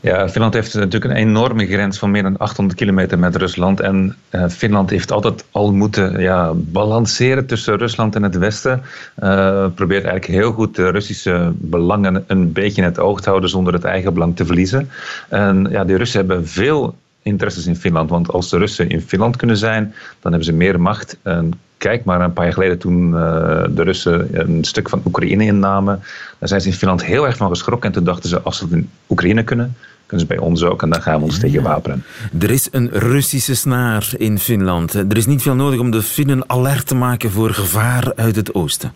Ja, 0.00 0.28
Finland 0.28 0.54
heeft 0.54 0.74
natuurlijk 0.74 1.12
een 1.12 1.20
enorme 1.20 1.66
grens 1.66 1.98
van 1.98 2.10
meer 2.10 2.22
dan 2.22 2.36
800 2.36 2.78
kilometer 2.78 3.18
met 3.18 3.36
Rusland. 3.36 3.80
En 3.80 4.16
uh, 4.30 4.48
Finland 4.48 4.90
heeft 4.90 5.12
altijd 5.12 5.44
al 5.50 5.72
moeten 5.72 6.20
ja, 6.20 6.52
balanceren 6.54 7.46
tussen 7.46 7.76
Rusland 7.76 8.14
en 8.14 8.22
het 8.22 8.38
Westen. 8.38 8.82
Uh, 9.22 9.66
probeert 9.74 10.04
eigenlijk 10.04 10.40
heel 10.40 10.52
goed 10.52 10.76
de 10.76 10.90
Russische 10.90 11.52
belangen 11.54 12.24
een 12.26 12.52
beetje 12.52 12.82
in 12.82 12.88
het 12.88 12.98
oog 12.98 13.20
te 13.20 13.28
houden 13.28 13.50
zonder 13.50 13.72
het 13.72 13.84
eigen 13.84 14.14
belang 14.14 14.36
te 14.36 14.46
verliezen. 14.46 14.90
En 15.28 15.66
ja, 15.70 15.84
de 15.84 15.96
Russen 15.96 16.20
hebben 16.20 16.48
veel 16.48 16.94
interesses 17.22 17.66
in 17.66 17.76
Finland. 17.76 18.10
Want 18.10 18.32
als 18.32 18.50
de 18.50 18.58
Russen 18.58 18.88
in 18.88 19.00
Finland 19.00 19.36
kunnen 19.36 19.56
zijn, 19.56 19.94
dan 20.20 20.32
hebben 20.32 20.44
ze 20.44 20.52
meer 20.52 20.80
macht. 20.80 21.16
En 21.22 21.52
kijk 21.76 22.04
maar 22.04 22.20
een 22.20 22.32
paar 22.32 22.44
jaar 22.44 22.52
geleden 22.52 22.78
toen 22.78 23.08
uh, 23.08 23.64
de 23.70 23.82
Russen 23.82 24.28
een 24.40 24.64
stuk 24.64 24.88
van 24.88 25.02
Oekraïne 25.04 25.44
innamen. 25.44 26.00
Daar 26.38 26.48
zijn 26.48 26.60
ze 26.60 26.68
in 26.68 26.74
Finland 26.74 27.04
heel 27.04 27.26
erg 27.26 27.36
van 27.36 27.48
geschrokken. 27.48 27.88
En 27.88 27.94
toen 27.94 28.04
dachten 28.04 28.28
ze, 28.28 28.40
als 28.40 28.56
ze 28.56 28.64
het 28.64 28.72
in 28.72 28.90
Oekraïne 29.08 29.42
kunnen, 29.42 29.76
kunnen 30.06 30.26
ze 30.26 30.34
bij 30.34 30.44
ons 30.44 30.62
ook. 30.62 30.82
En 30.82 30.90
dan 30.90 31.02
gaan 31.02 31.18
we 31.18 31.24
ons 31.24 31.38
tegen 31.38 31.62
wapenen. 31.62 32.04
Er 32.38 32.50
is 32.50 32.68
een 32.70 32.90
Russische 32.92 33.54
snaar 33.54 34.12
in 34.16 34.38
Finland. 34.38 34.94
Er 34.94 35.16
is 35.16 35.26
niet 35.26 35.42
veel 35.42 35.54
nodig 35.54 35.80
om 35.80 35.90
de 35.90 36.02
Finnen 36.02 36.44
alert 36.46 36.86
te 36.86 36.94
maken 36.94 37.30
voor 37.30 37.50
gevaar 37.50 38.12
uit 38.16 38.36
het 38.36 38.54
oosten. 38.54 38.92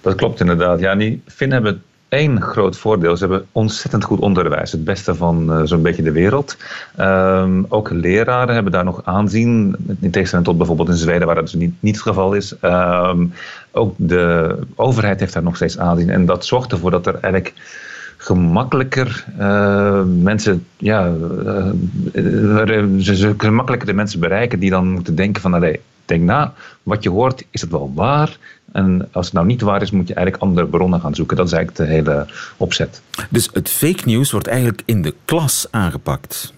Dat 0.00 0.14
klopt 0.14 0.40
inderdaad. 0.40 0.80
Ja, 0.80 0.94
die 0.94 1.22
Finnen 1.26 1.62
hebben 1.62 1.82
één 2.08 2.42
groot 2.42 2.76
voordeel. 2.76 3.16
Ze 3.16 3.26
hebben 3.26 3.46
ontzettend 3.52 4.04
goed 4.04 4.20
onderwijs. 4.20 4.72
Het 4.72 4.84
beste 4.84 5.14
van 5.14 5.52
uh, 5.52 5.60
zo'n 5.64 5.82
beetje 5.82 6.02
de 6.02 6.12
wereld. 6.12 6.56
Um, 7.00 7.66
ook 7.68 7.90
leraren 7.90 8.54
hebben 8.54 8.72
daar 8.72 8.84
nog 8.84 9.00
aanzien. 9.04 9.76
In 10.00 10.10
tegenstelling 10.10 10.48
tot 10.48 10.58
bijvoorbeeld 10.58 10.88
in 10.88 10.94
Zweden, 10.94 11.26
waar 11.26 11.34
dat 11.34 11.44
dus 11.44 11.54
niet, 11.54 11.74
niet 11.80 11.94
het 11.94 12.04
geval 12.04 12.34
is. 12.34 12.54
Um, 12.62 13.32
ook 13.72 13.94
de 13.96 14.58
overheid 14.74 15.20
heeft 15.20 15.32
daar 15.32 15.42
nog 15.42 15.56
steeds 15.56 15.78
aanzien. 15.78 16.10
En 16.10 16.26
dat 16.26 16.46
zorgt 16.46 16.72
ervoor 16.72 16.90
dat 16.90 17.06
er 17.06 17.14
eigenlijk 17.14 17.54
gemakkelijker 18.16 19.24
uh, 19.38 20.02
mensen, 20.22 20.66
ja, 20.76 21.12
uh, 21.44 21.70
ze, 22.98 23.34
gemakkelijker 23.36 23.88
de 23.88 23.94
mensen 23.94 24.20
bereiken 24.20 24.58
die 24.58 24.70
dan 24.70 24.88
moeten 24.90 25.14
denken 25.14 25.42
van, 25.42 25.54
allee, 25.54 25.80
denk 26.04 26.22
na, 26.22 26.52
wat 26.82 27.02
je 27.02 27.10
hoort, 27.10 27.44
is 27.50 27.60
het 27.60 27.70
wel 27.70 27.92
waar? 27.94 28.38
En 28.76 29.08
als 29.12 29.24
het 29.24 29.34
nou 29.34 29.46
niet 29.46 29.60
waar 29.60 29.82
is, 29.82 29.90
moet 29.90 30.08
je 30.08 30.14
eigenlijk 30.14 30.44
andere 30.44 30.66
bronnen 30.66 31.00
gaan 31.00 31.14
zoeken. 31.14 31.36
Dat 31.36 31.46
is 31.46 31.52
eigenlijk 31.52 31.88
de 31.88 31.94
hele 31.94 32.26
opzet. 32.56 33.02
Dus 33.30 33.48
het 33.52 33.68
fake 33.68 34.02
news 34.04 34.30
wordt 34.30 34.46
eigenlijk 34.46 34.82
in 34.84 35.02
de 35.02 35.14
klas 35.24 35.66
aangepakt? 35.70 36.54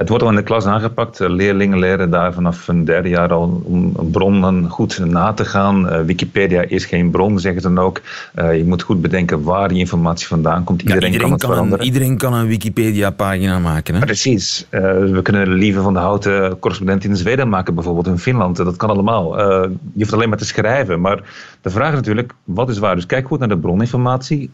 Het 0.00 0.08
wordt 0.08 0.24
al 0.24 0.30
in 0.30 0.36
de 0.36 0.42
klas 0.42 0.66
aangepakt. 0.66 1.18
Leerlingen 1.18 1.78
leren 1.78 2.10
daar 2.10 2.32
vanaf 2.32 2.68
een 2.68 2.84
derde 2.84 3.08
jaar 3.08 3.32
al 3.32 3.62
om 3.64 3.92
bronnen 4.10 4.68
goed 4.68 4.98
na 4.98 5.32
te 5.32 5.44
gaan. 5.44 6.04
Wikipedia 6.04 6.62
is 6.62 6.84
geen 6.84 7.10
bron, 7.10 7.38
zeggen 7.38 7.62
ze 7.62 7.72
dan 7.72 7.84
ook. 7.84 8.00
je 8.34 8.64
moet 8.66 8.82
goed 8.82 9.00
bedenken 9.00 9.42
waar 9.42 9.68
die 9.68 9.78
informatie 9.78 10.26
vandaan 10.26 10.64
komt. 10.64 10.80
Iedereen, 10.80 11.02
iedereen 11.02 11.22
kan 11.22 11.32
het 11.32 11.40
kan 11.40 11.50
veranderen. 11.50 11.80
Een, 11.80 11.92
iedereen 11.92 12.18
kan 12.18 12.34
een 12.34 12.46
Wikipedia-pagina 12.46 13.58
maken. 13.58 13.94
Hè? 13.94 14.00
Precies. 14.00 14.66
we 14.70 15.20
kunnen 15.22 15.52
Lieve 15.52 15.80
van 15.80 15.92
de 15.92 15.98
Houten 15.98 16.58
correspondent 16.58 17.04
in 17.04 17.16
Zweden 17.16 17.48
maken, 17.48 17.74
bijvoorbeeld 17.74 18.06
in 18.06 18.18
Finland. 18.18 18.56
Dat 18.56 18.76
kan 18.76 18.90
allemaal. 18.90 19.38
je 19.38 19.76
hoeft 19.94 20.12
alleen 20.12 20.28
maar 20.28 20.38
te 20.38 20.44
schrijven. 20.44 21.00
Maar 21.00 21.22
de 21.60 21.70
vraag 21.70 21.90
is 21.90 21.96
natuurlijk, 21.96 22.32
wat 22.44 22.68
is 22.68 22.78
waar? 22.78 22.94
Dus 22.94 23.06
kijk 23.06 23.26
goed 23.26 23.38
naar 23.38 23.48
de 23.48 23.58
broninformatie. 23.58 24.50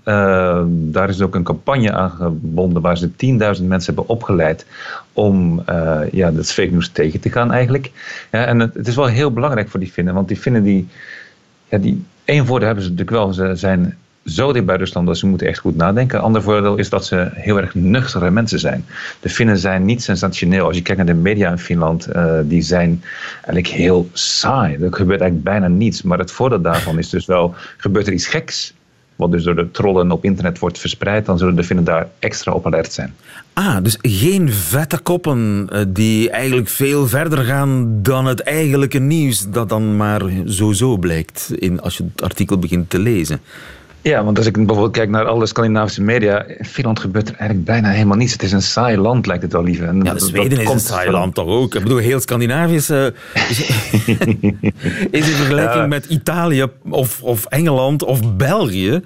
Daar 0.69 1.09
is 1.09 1.23
ook 1.23 1.35
een 1.35 1.43
campagne 1.43 1.93
aan 1.93 2.11
gebonden 2.11 2.83
waar 2.83 2.97
ze 2.99 3.11
10.000 3.11 3.17
mensen 3.39 3.95
hebben 3.95 4.09
opgeleid 4.09 4.67
om 5.13 5.36
uh, 5.71 6.01
ja, 6.13 6.31
dat 6.31 6.53
fake 6.53 6.71
news 6.71 6.89
tegen 6.89 7.21
te 7.21 7.31
gaan 7.31 7.53
eigenlijk. 7.53 7.91
Ja, 8.31 8.45
en 8.45 8.61
het, 8.61 8.89
is 8.89 8.95
wel 8.95 9.07
heel 9.07 9.33
belangrijk 9.33 9.69
voor 9.69 9.81
die 9.81 9.91
Finnen, 9.91 10.15
want 10.15 10.29
die 10.29 10.37
Finnen 10.37 10.63
die, 10.63 10.89
ja, 11.69 11.79
die 11.79 12.05
één 12.25 12.47
voordeel 12.47 12.67
hebben 12.67 12.85
ze 12.85 12.91
natuurlijk 12.91 13.17
wel, 13.17 13.33
ze 13.33 13.55
zijn 13.55 13.97
zo 14.25 14.53
dicht 14.53 14.65
bij 14.65 14.77
Rusland 14.77 15.07
dat 15.07 15.19
ze 15.19 15.27
moeten 15.27 15.47
echt 15.47 15.59
goed 15.59 15.77
nadenken. 15.77 16.21
Ander 16.21 16.43
voordeel 16.43 16.77
is 16.77 16.89
dat 16.89 17.07
ze 17.07 17.29
heel 17.33 17.61
erg 17.61 17.75
nuchtere 17.75 18.31
mensen 18.31 18.59
zijn. 18.59 18.85
De 19.21 19.29
Finnen 19.29 19.59
zijn 19.59 19.85
niet 19.85 20.03
sensationeel. 20.03 20.67
Als 20.67 20.77
je 20.77 20.83
kijkt 20.83 21.05
naar 21.05 21.15
de 21.15 21.21
media 21.21 21.51
in 21.51 21.59
Finland, 21.59 22.09
uh, 22.17 22.39
die 22.45 22.63
zijn 22.63 23.03
eigenlijk 23.35 23.67
heel 23.67 24.09
saai. 24.13 24.73
Er 24.73 24.95
gebeurt 24.95 25.21
eigenlijk 25.21 25.43
bijna 25.43 25.69
niets. 25.69 26.03
Maar 26.03 26.19
het 26.19 26.31
voordeel 26.31 26.61
daarvan 26.61 26.99
is 26.99 27.09
dus 27.09 27.27
wel, 27.27 27.55
gebeurt 27.77 28.07
er 28.07 28.13
iets 28.13 28.27
geks 28.27 28.75
wat 29.17 29.33
dus 29.33 29.45
door 29.45 29.57
de 29.57 29.71
trollen 29.71 30.11
op 30.11 30.25
internet 30.25 30.59
wordt 30.59 30.79
verspreid, 30.79 31.27
dan 31.27 31.39
zullen 31.39 31.57
de 31.57 31.65
Finnen 31.65 31.85
daar 31.85 32.09
extra 32.19 32.53
op 32.53 32.67
alert 32.67 32.93
zijn. 32.93 33.15
Ah, 33.53 33.77
dus 33.83 33.99
geen 34.03 34.53
vette 34.53 34.99
koppen 34.99 35.67
eh, 35.71 35.81
die 35.89 36.31
eigenlijk 36.31 36.69
veel 36.69 37.09
verder 37.09 37.39
gaan 37.39 38.03
dan 38.03 38.27
het 38.27 38.41
eigenlijke 38.41 38.99
nieuws 38.99 39.51
dat 39.51 39.69
dan 39.69 39.97
maar 39.97 40.23
zo 40.47 40.73
zo 40.73 40.97
blijkt 40.97 41.53
in, 41.55 41.81
als 41.81 41.97
je 41.97 42.05
het 42.13 42.23
artikel 42.23 42.59
begint 42.59 42.91
te 42.91 42.99
lezen. 42.99 43.41
Ja, 44.07 44.25
want 44.25 44.39
als 44.39 44.47
ik 44.47 44.53
bijvoorbeeld 44.53 44.93
kijk 44.93 45.09
naar 45.09 45.25
alle 45.25 45.47
Scandinavische 45.47 46.03
media, 46.03 46.45
in 46.45 46.65
Finland 46.65 47.01
gebeurt 47.01 47.29
er 47.29 47.35
eigenlijk 47.35 47.69
bijna 47.69 47.89
helemaal 47.91 48.17
niets. 48.17 48.33
Het 48.33 48.43
is 48.43 48.53
een 48.53 48.63
saai 48.63 48.97
land, 48.97 49.27
lijkt 49.27 49.43
het 49.43 49.53
wel 49.53 49.63
liever. 49.63 49.89
En 49.89 50.03
ja, 50.03 50.13
de 50.15 50.21
Zweden 50.21 50.61
is 50.61 50.69
een 50.69 50.81
saai 50.81 51.11
land 51.11 51.35
toch 51.35 51.47
ook? 51.47 51.75
Ik 51.75 51.83
bedoel, 51.83 51.99
heel 51.99 52.21
Scandinavisch 52.21 52.91
uh, 52.91 53.07
is, 53.51 53.69
in 55.11 55.23
vergelijking 55.23 55.89
met 55.89 56.05
Italië 56.05 56.67
of, 56.89 57.23
of 57.23 57.45
Engeland 57.45 58.03
of 58.03 58.37
België 58.37 59.01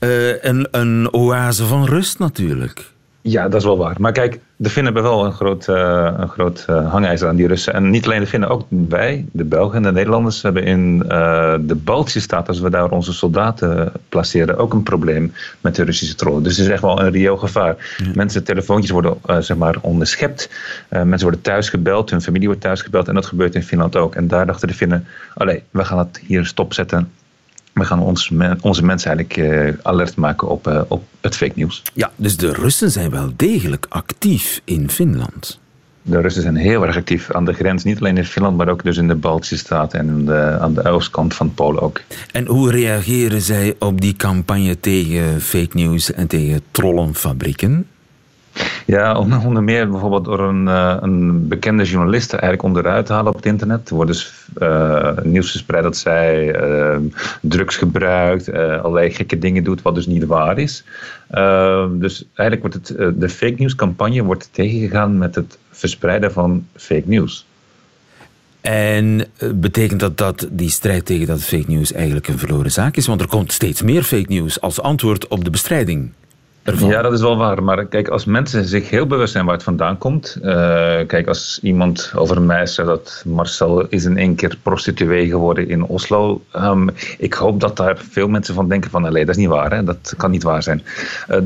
uh, 0.00 0.42
een, 0.42 0.68
een 0.70 1.12
oase 1.12 1.64
van 1.64 1.84
rust 1.84 2.18
natuurlijk. 2.18 2.91
Ja, 3.24 3.48
dat 3.48 3.60
is 3.60 3.66
wel 3.66 3.78
waar. 3.78 3.96
Maar 3.98 4.12
kijk, 4.12 4.40
de 4.56 4.70
Finnen 4.70 4.92
hebben 4.92 5.12
wel 5.12 5.24
een 5.24 5.32
groot, 5.32 5.68
uh, 5.68 6.08
een 6.16 6.28
groot 6.28 6.66
uh, 6.70 6.90
hangijzer 6.90 7.28
aan 7.28 7.36
die 7.36 7.46
Russen. 7.46 7.74
En 7.74 7.90
niet 7.90 8.04
alleen 8.04 8.20
de 8.20 8.26
Finnen, 8.26 8.48
ook 8.48 8.66
wij, 8.68 9.26
de 9.32 9.44
Belgen 9.44 9.76
en 9.76 9.82
de 9.82 9.92
Nederlanders, 9.92 10.42
hebben 10.42 10.64
in 10.64 11.02
uh, 11.08 11.54
de 11.60 11.74
Baltische 11.74 12.20
staat, 12.20 12.48
als 12.48 12.60
we 12.60 12.70
daar 12.70 12.90
onze 12.90 13.12
soldaten 13.12 13.92
placeren, 14.08 14.58
ook 14.58 14.72
een 14.72 14.82
probleem 14.82 15.32
met 15.60 15.74
de 15.74 15.84
Russische 15.84 16.14
trollen. 16.14 16.42
Dus 16.42 16.56
het 16.56 16.66
is 16.66 16.72
echt 16.72 16.82
wel 16.82 17.00
een 17.00 17.10
reëel 17.10 17.36
gevaar. 17.36 17.96
Ja. 17.96 18.10
Mensen, 18.14 18.44
telefoontjes 18.44 18.90
worden 18.90 19.16
zeg 19.38 19.56
maar 19.56 19.76
onderschept. 19.80 20.50
mensen 20.88 21.22
worden 21.22 21.40
thuis 21.40 21.68
gebeld, 21.68 22.10
hun 22.10 22.22
familie 22.22 22.46
wordt 22.46 22.62
thuis 22.62 22.82
gebeld. 22.82 23.08
En 23.08 23.14
dat 23.14 23.26
gebeurt 23.26 23.54
in 23.54 23.62
Finland 23.62 23.96
ook. 23.96 24.14
En 24.14 24.28
daar 24.28 24.46
dachten 24.46 24.68
de 24.68 24.74
Finnen, 24.74 25.06
allee, 25.34 25.62
we 25.70 25.84
gaan 25.84 25.98
het 25.98 26.22
hier 26.26 26.46
stopzetten 26.46 27.08
we 27.72 27.84
gaan 27.84 28.00
ons, 28.00 28.32
onze 28.60 28.84
mensen 28.84 29.10
eigenlijk 29.10 29.36
uh, 29.36 29.74
alert 29.82 30.16
maken 30.16 30.48
op, 30.48 30.68
uh, 30.68 30.80
op 30.88 31.04
het 31.20 31.36
fake 31.36 31.52
nieuws. 31.54 31.82
Ja, 31.94 32.10
dus 32.16 32.36
de 32.36 32.52
Russen 32.52 32.90
zijn 32.90 33.10
wel 33.10 33.32
degelijk 33.36 33.86
actief 33.88 34.60
in 34.64 34.90
Finland. 34.90 35.60
De 36.02 36.20
Russen 36.20 36.42
zijn 36.42 36.56
heel 36.56 36.86
erg 36.86 36.96
actief 36.96 37.30
aan 37.30 37.44
de 37.44 37.52
grens, 37.52 37.84
niet 37.84 37.98
alleen 37.98 38.16
in 38.16 38.24
Finland, 38.24 38.56
maar 38.56 38.68
ook 38.68 38.82
dus 38.82 38.96
in 38.96 39.08
de 39.08 39.14
Baltische 39.14 39.56
Staten 39.56 39.98
en 39.98 40.24
de, 40.24 40.58
aan 40.60 40.74
de 40.74 40.88
oostkant 40.88 41.34
van 41.34 41.54
Polen 41.54 41.82
ook. 41.82 42.00
En 42.32 42.46
hoe 42.46 42.70
reageren 42.70 43.40
zij 43.40 43.74
op 43.78 44.00
die 44.00 44.16
campagne 44.16 44.80
tegen 44.80 45.40
fake 45.40 45.76
news 45.76 46.12
en 46.12 46.26
tegen 46.26 46.60
trollenfabrieken? 46.70 47.86
Ja, 48.86 49.18
onder 49.44 49.62
meer 49.62 49.90
bijvoorbeeld 49.90 50.24
door 50.24 50.40
een, 50.40 50.66
uh, 50.66 50.96
een 51.00 51.48
bekende 51.48 51.84
journaliste 51.84 52.36
eigenlijk 52.36 52.62
onderuit 52.62 53.06
te 53.06 53.12
halen 53.12 53.30
op 53.30 53.36
het 53.36 53.46
internet. 53.46 53.88
Er 53.88 53.94
wordt 53.94 54.10
dus 54.10 54.32
uh, 54.58 55.10
nieuws 55.22 55.50
verspreid 55.50 55.82
dat 55.82 55.96
zij 55.96 56.62
uh, 56.62 56.96
drugs 57.40 57.76
gebruikt, 57.76 58.52
allerlei 58.52 59.10
gekke 59.10 59.38
dingen 59.38 59.64
doet, 59.64 59.82
wat 59.82 59.94
dus 59.94 60.06
niet 60.06 60.26
waar 60.26 60.58
is. 60.58 60.84
dus 61.90 62.24
eigenlijk 62.34 62.60
wordt 62.60 62.88
het, 62.88 63.20
de 63.20 63.28
fake 63.28 63.54
news 63.56 63.74
campagne 63.74 64.22
wordt 64.22 64.48
tegengegaan 64.52 65.18
met 65.18 65.34
het 65.34 65.58
verspreiden 65.70 66.32
van 66.32 66.66
fake 66.76 67.04
news. 67.06 67.46
En 68.60 69.26
betekent 69.54 70.00
dat 70.00 70.18
dat 70.18 70.48
die 70.50 70.70
strijd 70.70 71.06
tegen 71.06 71.26
dat 71.26 71.42
fake 71.42 71.70
news 71.70 71.92
eigenlijk 71.92 72.28
een 72.28 72.38
verloren 72.38 72.70
zaak 72.70 72.96
is? 72.96 73.06
Want 73.06 73.20
er 73.20 73.26
komt 73.26 73.52
steeds 73.52 73.82
meer 73.82 74.02
fake 74.02 74.32
news 74.32 74.60
als 74.60 74.80
antwoord 74.80 75.28
op 75.28 75.44
de 75.44 75.50
bestrijding. 75.50 76.10
Ja, 76.64 77.02
dat 77.02 77.12
is 77.12 77.20
wel 77.20 77.36
waar. 77.36 77.62
Maar 77.62 77.86
kijk, 77.86 78.08
als 78.08 78.24
mensen 78.24 78.64
zich 78.64 78.90
heel 78.90 79.06
bewust 79.06 79.32
zijn 79.32 79.44
waar 79.44 79.54
het 79.54 79.62
vandaan 79.62 79.98
komt. 79.98 80.38
Uh, 80.42 80.44
kijk, 81.06 81.26
als 81.26 81.58
iemand 81.62 82.12
over 82.14 82.42
mij 82.42 82.66
zegt 82.66 82.88
dat 82.88 83.22
Marcel 83.26 83.86
is 83.88 84.04
in 84.04 84.16
één 84.16 84.34
keer 84.34 84.58
prostituee 84.62 85.28
geworden 85.28 85.68
in 85.68 85.84
Oslo. 85.84 86.42
Um, 86.56 86.90
ik 87.18 87.34
hoop 87.34 87.60
dat 87.60 87.76
daar 87.76 87.98
veel 88.10 88.28
mensen 88.28 88.54
van 88.54 88.68
denken 88.68 88.90
van, 88.90 89.02
nee, 89.02 89.24
dat 89.24 89.36
is 89.36 89.40
niet 89.40 89.50
waar. 89.50 89.72
Hè? 89.72 89.84
Dat 89.84 90.14
kan 90.16 90.30
niet 90.30 90.42
waar 90.42 90.62
zijn. 90.62 90.82
Uh, 91.30 91.36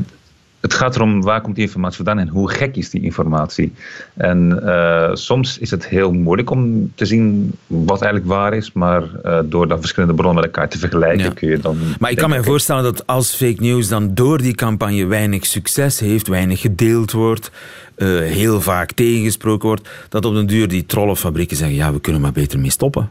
het 0.59 0.73
gaat 0.73 0.95
erom 0.95 1.21
waar 1.21 1.41
komt 1.41 1.55
die 1.55 1.65
informatie 1.65 1.95
vandaan 1.95 2.19
en 2.19 2.27
hoe 2.27 2.51
gek 2.51 2.75
is 2.75 2.89
die 2.89 3.01
informatie. 3.01 3.73
En 4.13 4.59
uh, 4.63 5.09
soms 5.13 5.57
is 5.57 5.71
het 5.71 5.87
heel 5.87 6.11
moeilijk 6.11 6.49
om 6.49 6.91
te 6.95 7.05
zien 7.05 7.53
wat 7.67 8.01
eigenlijk 8.01 8.31
waar 8.31 8.53
is, 8.53 8.71
maar 8.71 9.03
uh, 9.25 9.39
door 9.45 9.67
dan 9.67 9.79
verschillende 9.79 10.15
bronnen 10.15 10.35
met 10.35 10.45
elkaar 10.45 10.69
te 10.69 10.77
vergelijken 10.77 11.25
ja. 11.25 11.31
kun 11.31 11.49
je 11.49 11.59
dan. 11.59 11.77
Maar 11.99 12.11
ik 12.11 12.17
kan 12.17 12.29
me 12.29 12.43
voorstellen 12.43 12.83
dat 12.83 13.07
als 13.07 13.35
fake 13.35 13.61
news 13.61 13.87
dan 13.87 14.13
door 14.13 14.37
die 14.37 14.55
campagne 14.55 15.05
weinig 15.05 15.45
succes 15.45 15.99
heeft, 15.99 16.27
weinig 16.27 16.59
gedeeld 16.59 17.11
wordt, 17.11 17.51
uh, 17.97 18.19
heel 18.19 18.61
vaak 18.61 18.91
tegengesproken 18.91 19.67
wordt, 19.67 19.89
dat 20.09 20.25
op 20.25 20.33
den 20.33 20.47
duur 20.47 20.67
die 20.67 20.85
trollenfabrieken 20.85 21.57
zeggen: 21.57 21.75
ja, 21.75 21.93
we 21.93 22.01
kunnen 22.01 22.21
maar 22.21 22.31
beter 22.31 22.59
mee 22.59 22.71
stoppen. 22.71 23.09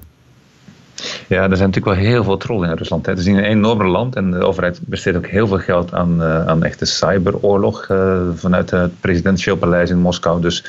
Ja, 1.29 1.43
er 1.51 1.57
zijn 1.57 1.69
natuurlijk 1.69 1.97
wel 1.97 2.11
heel 2.11 2.25
veel 2.25 2.37
trollen 2.37 2.71
in 2.71 2.77
Rusland. 2.77 3.07
Het 3.07 3.19
is 3.19 3.27
een 3.27 3.39
enorm 3.39 3.87
land 3.87 4.17
en 4.17 4.31
de 4.31 4.45
overheid 4.45 4.81
besteedt 4.83 5.17
ook 5.17 5.27
heel 5.27 5.47
veel 5.47 5.59
geld 5.59 5.93
aan, 5.93 6.17
uh, 6.21 6.47
aan 6.47 6.65
echte 6.65 6.85
cyberoorlog 6.85 7.89
uh, 7.89 8.21
vanuit 8.35 8.71
het 8.71 9.01
presidentieel 9.01 9.57
paleis 9.57 9.91
in 9.91 9.99
Moskou. 9.99 10.41
Dus 10.41 10.65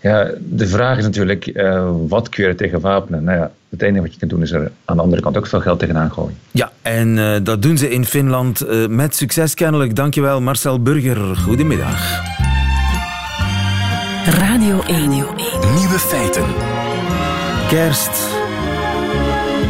ja, 0.00 0.30
de 0.38 0.66
vraag 0.66 0.98
is 0.98 1.04
natuurlijk, 1.04 1.46
uh, 1.46 1.90
wat 2.08 2.28
kun 2.28 2.46
je 2.46 2.54
tegen 2.54 2.80
wapenen? 2.80 3.24
Nou 3.24 3.38
ja, 3.38 3.50
het 3.68 3.82
enige 3.82 4.02
wat 4.02 4.12
je 4.12 4.18
kunt 4.18 4.30
doen 4.30 4.42
is 4.42 4.52
er 4.52 4.70
aan 4.84 4.96
de 4.96 5.02
andere 5.02 5.22
kant 5.22 5.36
ook 5.36 5.46
veel 5.46 5.60
geld 5.60 5.78
tegenaan 5.78 6.12
gooien. 6.12 6.36
Ja, 6.50 6.72
en 6.82 7.40
dat 7.44 7.62
doen 7.62 7.78
ze 7.78 7.90
in 7.90 8.04
Finland 8.04 8.66
met 8.88 9.16
succes 9.16 9.54
kennelijk. 9.54 9.96
Dankjewel 9.96 10.40
Marcel 10.40 10.82
Burger. 10.82 11.36
Goedemiddag. 11.36 12.20
Radio 14.24 14.82
1. 14.82 15.08
Nieuwe 15.08 15.98
feiten. 15.98 16.44
Kerst 17.68 18.41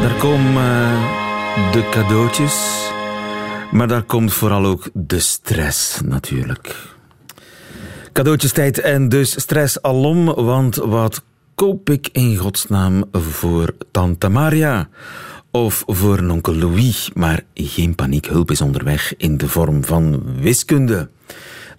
daar 0.02 0.16
komen 0.16 0.62
uh, 0.62 1.72
de 1.72 1.88
cadeautjes, 1.90 2.88
maar 3.70 3.88
daar 3.88 4.02
komt 4.02 4.32
vooral 4.32 4.64
ook 4.64 4.88
de 4.92 5.18
stress 5.18 6.00
natuurlijk. 6.00 6.76
Cadeautjestijd 8.12 8.80
en 8.80 9.08
dus 9.08 9.40
stress 9.40 9.82
alom, 9.82 10.24
want 10.24 10.76
wat 10.76 11.22
koop 11.54 11.90
ik 11.90 12.08
in 12.12 12.36
godsnaam 12.36 13.04
voor 13.12 13.74
Tante 13.90 14.28
Maria? 14.28 14.88
Of 15.50 15.82
voor 15.86 16.18
onkel 16.30 16.54
Louis, 16.54 17.10
maar 17.14 17.44
geen 17.54 17.94
paniek, 17.94 18.26
hulp 18.26 18.50
is 18.50 18.60
onderweg 18.60 19.16
in 19.16 19.36
de 19.36 19.48
vorm 19.48 19.84
van 19.84 20.22
wiskunde. 20.40 21.08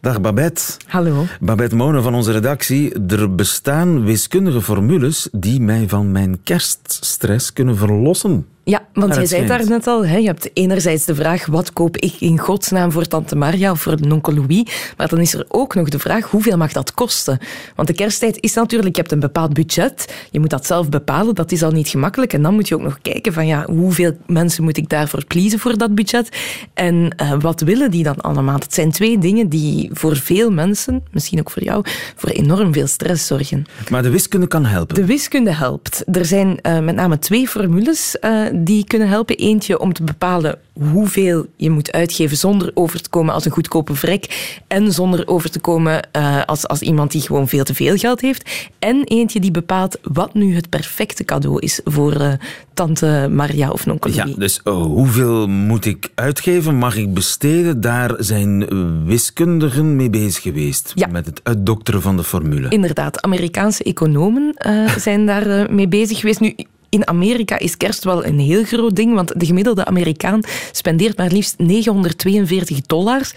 Dag 0.04 0.22
Babette. 0.22 0.62
Hallo. 0.88 1.26
Babette 1.40 1.76
Monen 1.76 2.04
van 2.04 2.16
onze 2.16 2.32
redactie. 2.32 3.06
Er 3.08 3.36
bestaan 3.36 4.04
wiskundige 4.04 4.62
formules 4.62 5.28
die 5.32 5.62
mij 5.62 5.88
van 5.88 6.12
mijn 6.12 6.44
kerststress 6.44 7.54
kunnen 7.54 7.78
verlossen. 7.78 8.48
Ja, 8.66 8.86
want 8.94 9.16
jij 9.16 9.26
zei 9.26 9.46
daar 9.46 9.70
net 9.70 9.88
al, 9.88 10.06
hè, 10.06 10.18
je 10.18 10.26
hebt 10.26 10.50
enerzijds 10.54 11.06
de 11.06 11.16
vraag 11.16 11.46
wat 11.46 11.74
koop 11.74 11.98
ik 11.98 12.14
in 12.20 12.40
godsnaam 12.40 12.92
voor 12.92 13.06
tante 13.06 13.36
Maria 13.36 13.72
of 13.72 13.82
voor 13.82 13.98
onkel 14.10 14.34
Louis, 14.34 14.94
maar 14.98 15.08
dan 15.08 15.20
is 15.20 15.34
er 15.34 15.46
ook 15.48 15.76
nog 15.76 15.90
de 15.90 16.00
vraag 16.00 16.30
hoeveel 16.30 16.58
mag 16.58 16.72
dat 16.72 16.94
kosten? 16.94 17.40
Want 17.76 17.88
de 17.88 17.94
kersttijd 17.94 18.38
is 18.40 18.54
natuurlijk, 18.54 18.96
je 18.96 19.02
hebt 19.02 19.14
een 19.14 19.20
bepaald 19.20 19.54
budget, 19.54 20.14
je 20.32 20.40
moet 20.40 20.50
dat 20.50 20.66
zelf 20.66 20.90
bepalen, 20.90 21.36
dat 21.36 21.52
is 21.52 21.64
al 21.64 21.72
niet 21.72 21.88
gemakkelijk 21.88 22.34
en 22.34 22.42
dan 22.42 22.54
moet 22.54 22.68
je 22.68 22.76
ook 22.76 22.82
nog 22.82 23.00
kijken 23.02 23.34
van 23.34 23.48
ja, 23.48 23.66
hoeveel 23.66 24.18
mensen 24.26 24.64
moet 24.64 24.78
ik 24.78 24.90
daarvoor 24.90 25.26
pleasen 25.26 25.60
voor 25.60 25.78
dat 25.78 25.96
budget 25.96 26.30
en 26.74 27.16
uh, 27.22 27.34
wat 27.40 27.62
willen 27.62 27.92
die 27.92 28.04
dan 28.04 28.22
allemaal? 28.22 28.60
Het 28.60 28.74
zijn 28.74 28.92
twee 28.92 29.18
dingen 29.18 29.50
die 29.50 29.90
voor 29.94 30.16
veel 30.16 30.52
mensen, 30.52 31.04
misschien 31.12 31.40
ook 31.40 31.52
voor 31.52 31.64
jou, 31.64 31.86
voor 32.16 32.30
enorm 32.30 32.74
veel 32.74 32.88
stress 32.88 33.28
zorgen. 33.28 33.66
Maar 33.90 34.04
de 34.04 34.10
wiskunde 34.10 34.48
kan 34.48 34.66
helpen? 34.66 34.96
De 34.96 35.06
wiskunde 35.06 35.54
helpt. 35.54 36.04
Er 36.12 36.26
zijn 36.26 36.60
uh, 36.62 36.80
met 36.80 36.96
name 36.96 37.20
twee 37.20 37.48
formules 37.48 38.18
uh, 38.22 38.53
die 38.56 38.86
kunnen 38.86 39.08
helpen. 39.08 39.38
Eentje 39.38 39.80
om 39.80 39.94
te 39.94 40.04
bepalen 40.04 40.60
hoeveel 40.92 41.46
je 41.56 41.70
moet 41.70 41.92
uitgeven 41.92 42.38
zonder 42.38 42.72
over 42.74 43.02
te 43.02 43.10
komen 43.10 43.34
als 43.34 43.46
een 43.46 43.52
goedkope 43.52 43.96
vrek 43.96 44.54
en 44.68 44.92
zonder 44.92 45.28
over 45.28 45.52
te 45.52 45.60
komen 45.60 46.08
uh, 46.18 46.44
als, 46.46 46.68
als 46.68 46.82
iemand 46.82 47.12
die 47.12 47.22
gewoon 47.22 47.48
veel 47.48 47.64
te 47.64 47.74
veel 47.74 47.98
geld 47.98 48.22
heeft. 48.22 48.70
En 48.80 49.04
eentje 49.04 49.40
die 49.40 49.52
bepaalt 49.52 50.00
wat 50.02 50.34
nu 50.34 50.56
het 50.56 50.70
perfecte 50.70 51.26
cadeau 51.26 51.60
is 51.60 51.82
voor 51.84 52.22
uh, 52.22 52.34
tante 52.74 53.28
Maria 53.32 53.70
of 53.70 53.86
nonkel 53.86 54.12
Ja, 54.12 54.26
dus 54.38 54.62
oh, 54.64 54.84
hoeveel 54.84 55.48
moet 55.48 55.86
ik 55.86 56.10
uitgeven? 56.16 56.76
Mag 56.76 56.96
ik 56.96 57.14
besteden? 57.14 57.82
Daar 57.82 58.16
zijn 58.18 58.66
wiskundigen 59.06 59.96
mee 59.96 60.10
bezig 60.10 60.42
geweest 60.42 60.92
ja. 60.96 61.08
met 61.08 61.26
het 61.26 61.40
uitdokteren 61.44 62.02
van 62.02 62.18
de 62.18 62.24
formule. 62.24 62.70
Inderdaad, 62.70 63.22
Amerikaanse 63.22 63.84
economen 63.84 64.56
uh, 64.68 64.96
zijn 64.98 65.26
daar 65.26 65.74
mee 65.74 65.88
bezig 65.88 66.20
geweest. 66.20 66.40
Nu, 66.40 66.56
in 66.94 67.08
Amerika 67.08 67.60
is 67.60 67.78
kerst 67.78 68.04
wel 68.04 68.26
een 68.26 68.40
heel 68.40 68.64
groot 68.64 68.96
ding, 68.96 69.14
want 69.14 69.40
de 69.40 69.46
gemiddelde 69.46 69.86
Amerikaan 69.86 70.42
spendeert 70.72 71.18
maar 71.18 71.32
liefst 71.32 71.58
942 71.58 72.82
dollars 72.82 73.34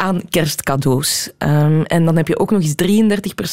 aan 0.00 0.20
kerstcadeaus. 0.30 1.30
Um, 1.38 1.82
en 1.82 2.04
dan 2.04 2.16
heb 2.16 2.28
je 2.28 2.38
ook 2.38 2.50
nog 2.50 2.62
eens 2.62 2.74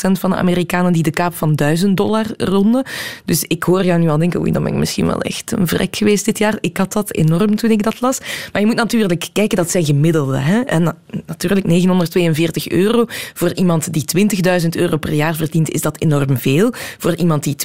33% 0.10 0.12
van 0.12 0.30
de 0.30 0.36
Amerikanen 0.36 0.94
die 0.94 1.04
de 1.04 1.12
kaap 1.12 1.34
van 1.34 1.56
1000 1.56 1.98
dollar 1.98 2.25
ronden. 2.38 2.86
Dus 3.25 3.44
ik 3.44 3.63
hoor 3.63 3.86
jou 3.86 4.00
nu 4.00 4.10
al 4.10 4.18
denken, 4.18 4.39
oei, 4.39 4.51
dan 4.51 4.63
ben 4.63 4.72
ik 4.72 4.77
misschien 4.77 5.06
wel 5.06 5.22
echt 5.22 5.51
een 5.51 5.68
vrek 5.68 5.96
geweest 5.96 6.25
dit 6.25 6.38
jaar. 6.38 6.58
Ik 6.62 6.77
had 6.77 6.94
dat 6.94 7.13
enorm 7.13 7.56
toen 7.56 7.72
ik 7.72 7.84
dat 7.84 8.01
las. 8.01 8.20
Maar 8.51 8.62
je 8.62 8.68
moet 8.68 8.75
natuurlijk 8.75 9.30
kijken, 9.34 9.58
dat 9.58 9.72
zijn 9.72 9.86
gemiddelde. 9.86 10.38
Hè? 10.38 10.60
En 10.60 10.96
natuurlijk 11.25 11.68
942 11.68 12.70
euro. 12.70 13.06
Voor 13.34 13.54
iemand 13.54 13.94
die 13.94 14.30
20.000 14.62 14.68
euro 14.70 14.98
per 14.98 15.13
jaar 15.13 15.36
verdient, 15.36 15.70
is 15.70 15.82
dat 15.82 16.01
enorm 16.01 16.38
veel. 16.38 16.74
Voor 16.98 17.16
iemand 17.16 17.44
die 17.44 17.56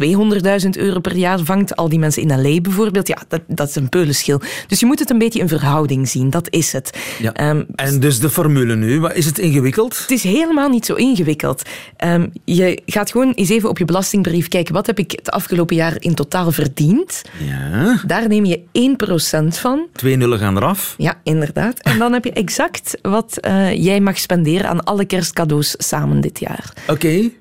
200.000 0.65 0.69
euro 0.71 1.01
per 1.01 1.17
jaar 1.17 1.41
vangt, 1.41 1.77
al 1.77 1.89
die 1.89 1.99
mensen 1.99 2.23
in 2.23 2.41
L.A. 2.41 2.61
bijvoorbeeld, 2.61 3.09
ja, 3.09 3.19
dat, 3.29 3.41
dat 3.47 3.69
is 3.69 3.75
een 3.75 3.89
peulenschil. 3.89 4.41
Dus 4.67 4.81
je 4.81 4.87
moet 4.87 4.99
het 4.99 5.11
een 5.11 5.19
beetje 5.19 5.41
in 5.41 5.49
verhouding 5.49 6.09
zien, 6.09 6.31
dat 6.31 6.47
is 6.51 6.73
het. 6.73 6.99
Ja. 7.19 7.51
Um, 7.51 7.67
en 7.75 8.01
dus 8.01 8.21
de 8.21 8.31
formule 8.31 8.72
nu? 8.79 9.01
Maar 9.01 9.17
is 9.17 9.27
het 9.27 9.39
ingewikkeld? 9.39 9.99
Het 9.99 10.11
is 10.11 10.23
helemaal 10.23 10.69
niet 10.69 10.87
zo 10.87 10.95
ingewikkeld. 10.95 11.63
Um, 12.05 12.33
je 12.45 12.83
gaat 12.87 13.11
gewoon 13.11 13.33
eens 13.33 13.49
even 13.49 13.69
op 13.69 13.79
je 13.79 13.85
belastingbrief 13.85 14.49
kijken. 14.49 14.75
Wat 14.75 14.87
heb 14.87 14.99
ik 14.99 15.11
het 15.11 15.31
afgelopen 15.31 15.77
jaar 15.77 15.97
in 15.99 16.15
totaal 16.15 16.53
verdiend? 16.53 17.23
Ja. 17.39 18.01
Daar 18.07 18.29
neem 18.29 18.45
je 18.45 18.61
1% 19.53 19.59
van. 19.59 19.87
Twee 19.93 20.17
nullen 20.17 20.39
gaan 20.39 20.57
eraf. 20.57 20.95
Ja, 20.99 21.21
inderdaad. 21.23 21.81
En 21.81 21.99
dan 21.99 22.13
heb 22.13 22.25
je 22.25 22.33
exact 22.33 22.99
wat 23.03 23.39
uh, 23.47 23.85
jij 23.85 24.01
mag 24.01 24.19
spenderen 24.19 24.69
aan 24.69 24.85
alle 24.85 25.05
kerstcadeaus 25.05 25.75
samen 25.79 26.21
dit 26.21 26.41
jaar. 26.41 26.73
Oké. 26.83 26.93
Okay. 26.93 27.33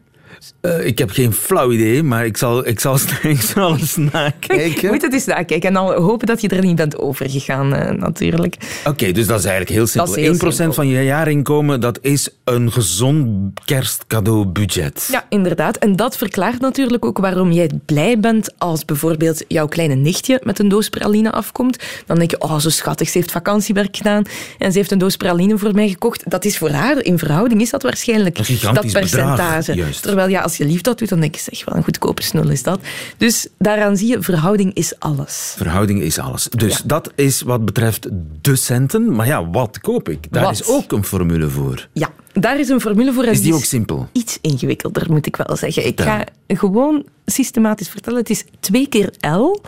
Uh, 0.61 0.85
ik 0.85 0.97
heb 0.97 1.09
geen 1.09 1.33
flauw 1.33 1.71
idee, 1.71 2.03
maar 2.03 2.25
ik 2.25 2.37
zal, 2.37 2.67
ik 2.67 2.79
zal, 2.79 2.97
ik 3.21 3.41
zal 3.41 3.77
eens 3.77 3.95
nakijken. 3.95 4.81
Je 4.81 4.87
moet 4.91 5.01
het 5.01 5.13
eens 5.13 5.25
nakijken 5.25 5.67
en 5.67 5.73
dan 5.73 5.93
hopen 5.93 6.27
dat 6.27 6.41
je 6.41 6.47
er 6.47 6.63
niet 6.63 6.75
bent 6.75 6.97
overgegaan, 6.97 7.73
uh, 7.73 7.89
natuurlijk. 7.89 8.55
Oké, 8.79 8.89
okay, 8.89 9.11
dus 9.11 9.27
dat 9.27 9.39
is 9.39 9.45
eigenlijk 9.45 9.75
heel 9.75 9.87
simpel. 9.87 10.13
Heel 10.13 10.33
1% 10.33 10.37
simpel. 10.37 10.73
van 10.73 10.87
je 10.87 11.03
jaarinkomen, 11.03 11.79
dat 11.79 11.99
is 12.01 12.29
een 12.43 12.71
gezond 12.71 13.59
kerstcadeaubudget. 13.65 15.07
Ja, 15.11 15.25
inderdaad. 15.29 15.77
En 15.77 15.95
dat 15.95 16.17
verklaart 16.17 16.59
natuurlijk 16.59 17.05
ook 17.05 17.17
waarom 17.17 17.51
jij 17.51 17.69
blij 17.85 18.19
bent 18.19 18.53
als 18.57 18.85
bijvoorbeeld 18.85 19.43
jouw 19.47 19.67
kleine 19.67 19.95
nichtje 19.95 20.39
met 20.43 20.59
een 20.59 20.69
doos 20.69 20.89
praline 20.89 21.31
afkomt. 21.31 21.83
Dan 22.05 22.17
denk 22.17 22.31
je, 22.31 22.41
oh, 22.41 22.59
zo 22.59 22.69
schattig, 22.69 23.09
ze 23.09 23.17
heeft 23.17 23.31
vakantiewerk 23.31 23.97
gedaan 23.97 24.23
en 24.57 24.71
ze 24.71 24.77
heeft 24.77 24.91
een 24.91 24.97
doos 24.97 25.15
praline 25.15 25.57
voor 25.57 25.73
mij 25.73 25.89
gekocht. 25.89 26.29
Dat 26.29 26.45
is 26.45 26.57
voor 26.57 26.69
haar, 26.69 27.03
in 27.03 27.17
verhouding 27.17 27.61
is 27.61 27.69
dat 27.69 27.83
waarschijnlijk 27.83 28.35
dat 28.35 28.91
percentage. 28.91 29.73
Bedrag, 29.75 29.99
Terwijl 29.99 30.29
ja, 30.31 30.41
als 30.41 30.57
je 30.57 30.65
lief 30.65 30.81
dat 30.81 30.99
doet, 30.99 31.09
dan 31.09 31.19
denk 31.19 31.35
je, 31.35 31.41
zeg 31.41 31.65
wel, 31.65 31.75
een 31.75 31.83
goedkope 31.83 32.23
snul 32.23 32.49
is 32.49 32.63
dat. 32.63 32.79
Dus 33.17 33.47
daaraan 33.57 33.97
zie 33.97 34.07
je, 34.07 34.21
verhouding 34.21 34.73
is 34.73 34.99
alles. 34.99 35.53
Verhouding 35.57 36.01
is 36.01 36.19
alles. 36.19 36.47
Dus 36.49 36.77
ja. 36.77 36.83
dat 36.85 37.11
is 37.15 37.41
wat 37.41 37.65
betreft 37.65 38.07
de 38.41 38.55
centen. 38.55 39.15
Maar 39.15 39.27
ja, 39.27 39.49
wat 39.49 39.79
koop 39.79 40.09
ik? 40.09 40.31
Daar 40.31 40.43
wat? 40.43 40.53
is 40.53 40.67
ook 40.67 40.91
een 40.91 41.03
formule 41.03 41.49
voor. 41.49 41.87
Ja, 41.93 42.09
daar 42.33 42.59
is 42.59 42.69
een 42.69 42.81
formule 42.81 43.13
voor. 43.13 43.25
Is 43.25 43.37
die, 43.37 43.43
die 43.43 43.53
ook 43.53 43.63
simpel? 43.63 44.09
Iets 44.11 44.37
ingewikkelder, 44.41 45.11
moet 45.11 45.25
ik 45.25 45.35
wel 45.35 45.55
zeggen. 45.55 45.85
Ik 45.85 46.01
ga 46.01 46.25
gewoon 46.47 47.05
systematisch 47.25 47.89
vertellen. 47.89 48.19
Het 48.19 48.29
is 48.29 48.43
2 48.59 48.87
keer 48.87 49.13
L 49.19 49.61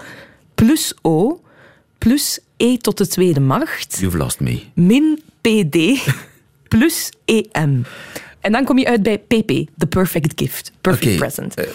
plus 0.56 0.94
O 1.02 1.42
plus 1.98 2.40
E 2.58 2.78
tot 2.78 2.98
de 2.98 3.08
tweede 3.08 3.40
macht. 3.40 3.98
You've 4.00 4.18
lost 4.18 4.40
me. 4.40 4.62
Min 4.74 5.22
PD 5.42 6.04
plus 6.68 7.10
EM. 7.26 7.86
En 8.44 8.52
dan 8.52 8.66
kom 8.66 8.78
je 8.78 8.86
uit 8.86 9.04
bij 9.04 9.18
PP, 9.18 9.48
the 9.78 9.88
perfect 9.90 10.32
gift, 10.36 10.72
perfect 10.82 11.06
okay. 11.06 11.18
present. 11.18 11.60
Uh, 11.60 11.66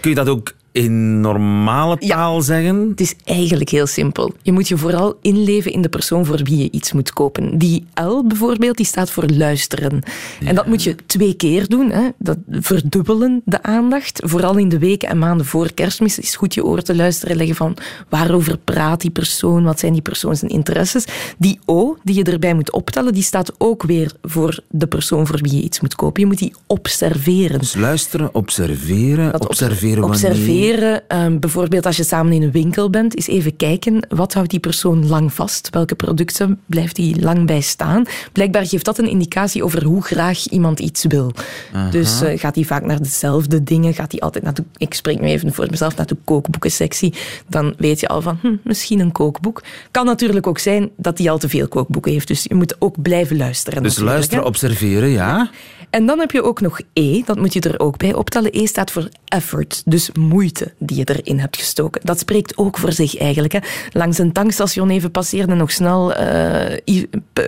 kun 0.00 0.10
je 0.10 0.16
dat 0.16 0.28
ook 0.28 0.54
in 0.78 1.20
normale 1.20 1.98
taal 1.98 2.34
ja, 2.34 2.40
zeggen? 2.40 2.88
Het 2.88 3.00
is 3.00 3.14
eigenlijk 3.24 3.70
heel 3.70 3.86
simpel. 3.86 4.32
Je 4.42 4.52
moet 4.52 4.68
je 4.68 4.76
vooral 4.76 5.18
inleven 5.22 5.72
in 5.72 5.82
de 5.82 5.88
persoon 5.88 6.26
voor 6.26 6.40
wie 6.42 6.56
je 6.56 6.70
iets 6.70 6.92
moet 6.92 7.12
kopen. 7.12 7.58
Die 7.58 7.86
L 7.94 8.26
bijvoorbeeld, 8.26 8.76
die 8.76 8.86
staat 8.86 9.10
voor 9.10 9.26
luisteren. 9.26 10.02
Ja. 10.40 10.46
En 10.46 10.54
dat 10.54 10.66
moet 10.66 10.82
je 10.82 10.94
twee 11.06 11.34
keer 11.34 11.68
doen. 11.68 11.90
Hè. 11.90 12.08
Dat 12.18 12.38
verdubbelen 12.50 13.42
de 13.44 13.62
aandacht. 13.62 14.20
Vooral 14.24 14.56
in 14.56 14.68
de 14.68 14.78
weken 14.78 15.08
en 15.08 15.18
maanden 15.18 15.46
voor 15.46 15.72
kerstmis 15.72 16.18
is 16.18 16.36
goed 16.36 16.54
je 16.54 16.64
oor 16.64 16.82
te 16.82 16.96
luisteren 16.96 17.36
leggen 17.36 17.56
van 17.56 17.76
waarover 18.08 18.58
praat 18.58 19.00
die 19.00 19.10
persoon, 19.10 19.64
wat 19.64 19.78
zijn 19.78 19.92
die 19.92 20.02
persoon 20.02 20.36
zijn 20.36 20.50
interesses. 20.50 21.04
Die 21.38 21.58
O, 21.64 21.96
die 22.02 22.14
je 22.14 22.24
erbij 22.24 22.54
moet 22.54 22.72
optellen, 22.72 23.12
die 23.12 23.22
staat 23.22 23.52
ook 23.58 23.82
weer 23.82 24.12
voor 24.22 24.60
de 24.70 24.86
persoon 24.86 25.26
voor 25.26 25.38
wie 25.42 25.56
je 25.56 25.62
iets 25.62 25.80
moet 25.80 25.94
kopen. 25.94 26.22
Je 26.22 26.26
moet 26.26 26.38
die 26.38 26.54
observeren. 26.66 27.58
Dus 27.58 27.74
luisteren, 27.74 28.34
observeren, 28.34 29.40
observeren 29.40 30.00
wanneer... 30.00 30.30
Observeren 30.30 30.67
Um, 30.68 31.40
bijvoorbeeld 31.40 31.86
als 31.86 31.96
je 31.96 32.02
samen 32.02 32.32
in 32.32 32.42
een 32.42 32.50
winkel 32.50 32.90
bent, 32.90 33.14
is 33.14 33.26
even 33.26 33.56
kijken 33.56 34.06
wat 34.08 34.34
houdt 34.34 34.50
die 34.50 34.60
persoon 34.60 35.06
lang 35.06 35.32
vast? 35.32 35.68
Welke 35.70 35.94
producten 35.94 36.60
blijft 36.66 36.96
die 36.96 37.20
lang 37.20 37.46
bij 37.46 37.60
staan? 37.60 38.04
Blijkbaar 38.32 38.66
geeft 38.66 38.84
dat 38.84 38.98
een 38.98 39.08
indicatie 39.08 39.64
over 39.64 39.84
hoe 39.84 40.02
graag 40.02 40.46
iemand 40.46 40.80
iets 40.80 41.04
wil. 41.04 41.32
Aha. 41.72 41.90
Dus 41.90 42.22
uh, 42.22 42.38
gaat 42.38 42.54
hij 42.54 42.64
vaak 42.64 42.84
naar 42.84 43.02
dezelfde 43.02 43.62
dingen? 43.62 43.94
Gaat 43.94 44.12
hij 44.12 44.20
altijd 44.20 44.44
naar 44.44 44.54
de, 44.54 44.64
ik 44.76 44.94
spreek 44.94 45.20
nu 45.20 45.26
even 45.26 45.52
voor 45.52 45.66
mezelf, 45.70 45.96
naar 45.96 46.06
de 46.06 46.16
kookboekensectie? 46.24 47.14
Dan 47.46 47.74
weet 47.76 48.00
je 48.00 48.08
al 48.08 48.22
van, 48.22 48.38
hm, 48.42 48.56
misschien 48.64 49.00
een 49.00 49.12
kookboek. 49.12 49.62
Kan 49.90 50.06
natuurlijk 50.06 50.46
ook 50.46 50.58
zijn 50.58 50.90
dat 50.96 51.18
hij 51.18 51.30
al 51.30 51.38
te 51.38 51.48
veel 51.48 51.68
kookboeken 51.68 52.12
heeft. 52.12 52.28
Dus 52.28 52.42
je 52.42 52.54
moet 52.54 52.76
ook 52.78 53.02
blijven 53.02 53.36
luisteren. 53.36 53.82
Dus 53.82 53.98
luisteren, 53.98 54.42
hè? 54.42 54.48
observeren, 54.48 55.08
ja. 55.08 55.50
En 55.90 56.06
dan 56.06 56.18
heb 56.18 56.30
je 56.30 56.42
ook 56.42 56.60
nog 56.60 56.80
E, 56.92 57.22
dat 57.24 57.38
moet 57.38 57.52
je 57.52 57.60
er 57.60 57.80
ook 57.80 57.96
bij 57.96 58.14
optellen. 58.14 58.50
E 58.52 58.66
staat 58.66 58.90
voor 58.90 59.08
effort, 59.24 59.82
dus 59.84 60.10
moeite 60.12 60.72
die 60.78 60.96
je 60.96 61.04
erin 61.04 61.38
hebt 61.38 61.56
gestoken. 61.56 62.00
Dat 62.04 62.18
spreekt 62.18 62.56
ook 62.56 62.78
voor 62.78 62.92
zich 62.92 63.16
eigenlijk. 63.16 63.52
Hè. 63.52 63.58
Langs 63.92 64.18
een 64.18 64.32
tankstation 64.32 64.90
even 64.90 65.10
passeren 65.10 65.50
en 65.50 65.56
nog 65.56 65.70
snel 65.70 66.10
uh, 66.10 67.04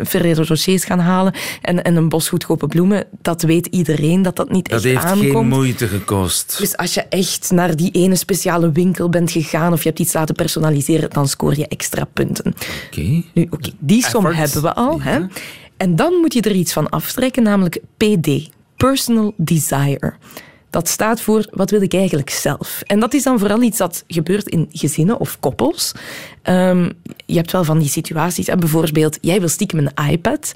Ferrero 0.07 0.43
Rochers 0.43 0.85
gaan 0.85 0.99
halen 0.99 1.35
en, 1.63 1.83
en 1.83 1.97
een 1.97 2.09
bos 2.09 2.29
goedkope 2.29 2.67
bloemen. 2.67 3.05
Dat 3.23 3.43
weet 3.43 3.67
iedereen 3.67 4.23
dat 4.23 4.37
dat 4.37 4.51
niet 4.51 4.69
dat 4.69 4.85
echt 4.85 4.97
aankomt. 4.97 5.15
Dat 5.15 5.23
heeft 5.23 5.37
geen 5.37 5.49
moeite 5.49 5.87
gekost. 5.87 6.59
Dus 6.59 6.77
als 6.77 6.95
je 6.95 7.03
echt 7.03 7.51
naar 7.51 7.77
die 7.77 7.91
ene 7.91 8.17
speciale 8.17 8.73
winkel 8.73 9.09
bent 9.09 9.31
gegaan 9.31 9.73
of 9.73 9.83
je 9.83 9.89
hebt 9.89 10.01
iets 10.01 10.13
laten 10.13 10.35
personaliseren, 10.35 11.11
dan 11.11 11.29
scoor 11.29 11.57
je 11.57 11.69
extra 11.69 12.05
punten. 12.05 12.47
Oké. 12.47 13.01
Okay. 13.01 13.25
Nu, 13.35 13.43
oké, 13.43 13.55
okay, 13.55 13.73
die 13.79 14.05
som 14.05 14.27
Effort. 14.27 14.37
hebben 14.37 14.63
we 14.63 14.75
al. 14.75 14.99
Ja. 14.99 15.05
Hè. 15.05 15.21
En 15.81 15.97
dan 15.97 16.15
moet 16.15 16.35
je 16.35 16.41
er 16.41 16.53
iets 16.53 16.73
van 16.73 16.89
aftrekken, 16.89 17.43
namelijk 17.43 17.81
PD, 17.97 18.51
Personal 18.77 19.35
Desire. 19.37 20.13
Dat 20.71 20.89
staat 20.89 21.21
voor 21.21 21.47
wat 21.51 21.71
wil 21.71 21.83
ik 21.83 21.95
eigenlijk 21.95 22.31
zelf. 22.31 22.83
En 22.87 23.01
dat 23.01 23.15
is 23.15 23.23
dan 23.23 23.39
vooral 23.39 23.63
iets 23.63 23.79
dat 23.79 24.05
gebeurt 24.07 24.49
in 24.49 24.69
gezinnen 24.73 25.21
of 25.21 25.41
koppels. 25.41 25.93
Um, 26.45 26.93
je 27.27 27.37
hebt 27.37 27.53
wel 27.53 27.65
van 27.65 27.79
die 27.79 27.89
situaties. 27.89 28.47
Hè? 28.47 28.57
Bijvoorbeeld, 28.57 29.19
jij 29.21 29.39
wil 29.39 29.49
stiekem 29.49 29.79
een 29.79 30.11
iPad. 30.11 30.53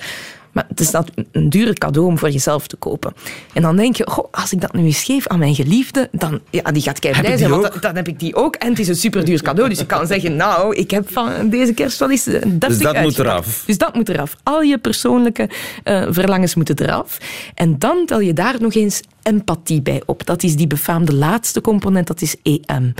Maar 0.54 0.64
het 0.68 0.80
is 0.80 0.90
dat 0.90 1.10
een 1.32 1.50
dure 1.50 1.72
cadeau 1.72 2.08
om 2.08 2.18
voor 2.18 2.30
jezelf 2.30 2.66
te 2.66 2.76
kopen. 2.76 3.12
En 3.52 3.62
dan 3.62 3.76
denk 3.76 3.96
je, 3.96 4.10
goh, 4.10 4.28
als 4.30 4.52
ik 4.52 4.60
dat 4.60 4.72
nu 4.72 4.84
eens 4.84 5.02
geef 5.02 5.26
aan 5.26 5.38
mijn 5.38 5.54
geliefde, 5.54 6.08
dan 6.12 6.40
ja, 6.50 6.62
die 6.62 6.82
gaat 6.82 6.98
kei 6.98 7.20
blij 7.20 7.36
zijn, 7.36 7.50
want 7.50 7.62
dan, 7.62 7.80
dan, 7.80 7.96
heb 7.96 8.08
ik 8.08 8.18
die 8.18 8.34
ook. 8.34 8.54
En 8.54 8.68
het 8.68 8.78
is 8.78 8.88
een 8.88 8.96
superduur 8.96 9.42
cadeau, 9.42 9.68
dus 9.68 9.78
je 9.78 9.86
kan 9.86 10.06
zeggen, 10.06 10.36
nou, 10.36 10.74
ik 10.76 10.90
heb 10.90 11.12
van 11.12 11.48
deze 11.48 11.72
kerst 11.72 11.98
wel 11.98 12.10
eens 12.10 12.24
30 12.24 12.58
Dus 12.58 12.78
dat 12.78 13.00
moet 13.00 13.18
eraf. 13.18 13.62
Dus 13.66 13.78
dat 13.78 13.94
moet 13.94 14.08
eraf. 14.08 14.36
Al 14.42 14.62
je 14.62 14.78
persoonlijke 14.78 15.48
uh, 15.84 16.06
verlangens 16.10 16.54
moeten 16.54 16.78
eraf. 16.78 17.18
En 17.54 17.78
dan 17.78 18.06
tel 18.06 18.20
je 18.20 18.32
daar 18.32 18.56
nog 18.60 18.74
eens 18.74 19.02
empathie 19.22 19.82
bij 19.82 20.02
op. 20.06 20.26
Dat 20.26 20.42
is 20.42 20.56
die 20.56 20.66
befaamde 20.66 21.14
laatste 21.14 21.60
component, 21.60 22.06
dat 22.06 22.20
is 22.20 22.36
EM. 22.42 22.94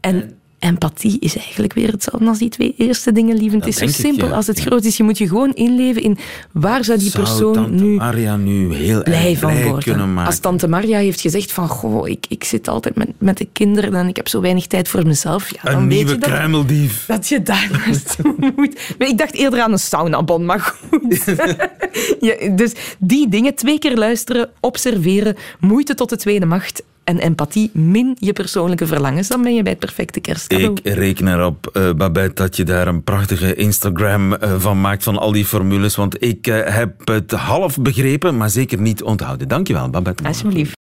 En 0.00 0.39
empathie 0.60 1.16
is 1.20 1.36
eigenlijk 1.36 1.72
weer 1.72 1.90
hetzelfde 1.90 2.28
als 2.28 2.38
die 2.38 2.48
twee 2.48 2.74
eerste 2.76 3.12
dingen, 3.12 3.36
lieve. 3.36 3.56
Het 3.56 3.66
is 3.66 3.76
zo 3.76 3.84
ik, 3.84 3.90
simpel 3.90 4.28
ja. 4.28 4.34
als 4.34 4.46
het 4.46 4.58
Ja. 4.58 4.64
groot 4.64 4.84
is. 4.84 4.96
Je 4.96 5.02
moet 5.02 5.18
je 5.18 5.28
gewoon 5.28 5.52
inleven 5.54 6.02
in 6.02 6.18
waar 6.52 6.84
zou 6.84 6.98
die 6.98 7.10
Zou 7.10 7.24
persoon 7.24 7.52
tante 7.52 7.84
nu 7.84 7.96
Maria 7.96 8.36
nu 8.36 8.74
heel 8.74 9.02
blij 9.02 9.36
van 9.36 9.62
worden. 9.62 10.18
Als 10.18 10.38
tante 10.38 10.68
Maria 10.68 10.98
heeft 10.98 11.20
gezegd 11.20 11.52
van, 11.52 11.68
goh, 11.68 12.08
ik, 12.08 12.26
ik 12.28 12.44
zit 12.44 12.68
altijd 12.68 12.96
met, 12.96 13.08
met 13.18 13.38
de 13.38 13.48
kinderen 13.52 13.94
en 13.94 14.08
ik 14.08 14.16
heb 14.16 14.28
zo 14.28 14.40
weinig 14.40 14.66
tijd 14.66 14.88
voor 14.88 15.06
mezelf. 15.06 15.50
Ja, 15.50 15.70
dan 15.70 15.82
Een 15.82 15.88
weet 15.88 15.96
nieuwe 15.96 16.12
je 16.12 16.18
dat, 16.18 16.30
kruimeldief. 16.30 17.06
dat 17.06 17.28
je 17.28 17.42
daar 17.42 17.68
naartoe 17.86 18.52
moet. 18.56 18.80
Maar 18.98 19.08
ik 19.08 19.18
dacht 19.18 19.34
eerder 19.34 19.60
aan 19.60 19.72
een 19.72 19.78
saunabon, 19.78 20.44
maar 20.44 20.60
goed. 20.60 21.24
ja, 22.20 22.34
dus 22.56 22.72
die 22.98 23.28
dingen, 23.28 23.54
twee 23.54 23.78
keer 23.78 23.96
luisteren, 23.96 24.50
observeren, 24.60 25.36
moeite 25.60 25.94
tot 25.94 26.08
de 26.08 26.16
tweede 26.16 26.46
macht 26.46 26.82
en 27.10 27.18
empathie 27.18 27.70
min 27.72 28.16
je 28.18 28.32
persoonlijke 28.32 28.86
verlangens, 28.86 29.28
dan 29.28 29.42
ben 29.42 29.54
je 29.54 29.62
bij 29.62 29.72
het 29.72 29.80
perfecte 29.80 30.20
kerstcadeau. 30.20 30.78
Ik 30.82 30.94
reken 30.94 31.28
erop, 31.28 31.70
uh, 31.72 31.92
Babette, 31.92 32.42
dat 32.42 32.56
je 32.56 32.64
daar 32.64 32.86
een 32.86 33.02
prachtige 33.02 33.54
Instagram 33.54 34.32
uh, 34.32 34.38
van 34.58 34.80
maakt 34.80 35.02
van 35.02 35.18
al 35.18 35.32
die 35.32 35.44
formules, 35.44 35.96
want 35.96 36.22
ik 36.22 36.46
uh, 36.46 36.60
heb 36.64 37.08
het 37.08 37.30
half 37.30 37.76
begrepen, 37.76 38.36
maar 38.36 38.50
zeker 38.50 38.80
niet 38.80 39.02
onthouden. 39.02 39.48
Dankjewel, 39.48 39.90
Babette. 39.90 40.24
Alsjeblieft. 40.24 40.78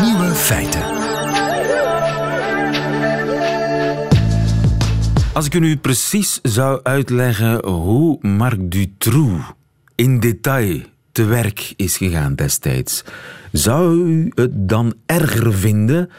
Nieuwe 0.00 0.34
feiten. 0.34 1.15
Als 5.36 5.46
ik 5.46 5.54
u 5.54 5.58
nu 5.58 5.76
precies 5.76 6.38
zou 6.42 6.80
uitleggen 6.82 7.66
hoe 7.66 8.18
Marc 8.20 8.70
Dutroux 8.70 9.44
in 9.94 10.20
detail 10.20 10.80
te 11.12 11.24
werk 11.24 11.72
is 11.76 11.96
gegaan 11.96 12.34
destijds, 12.34 13.04
zou 13.52 13.96
u 13.96 14.32
het 14.34 14.68
dan 14.68 14.94
erger 15.06 15.54
vinden 15.54 16.10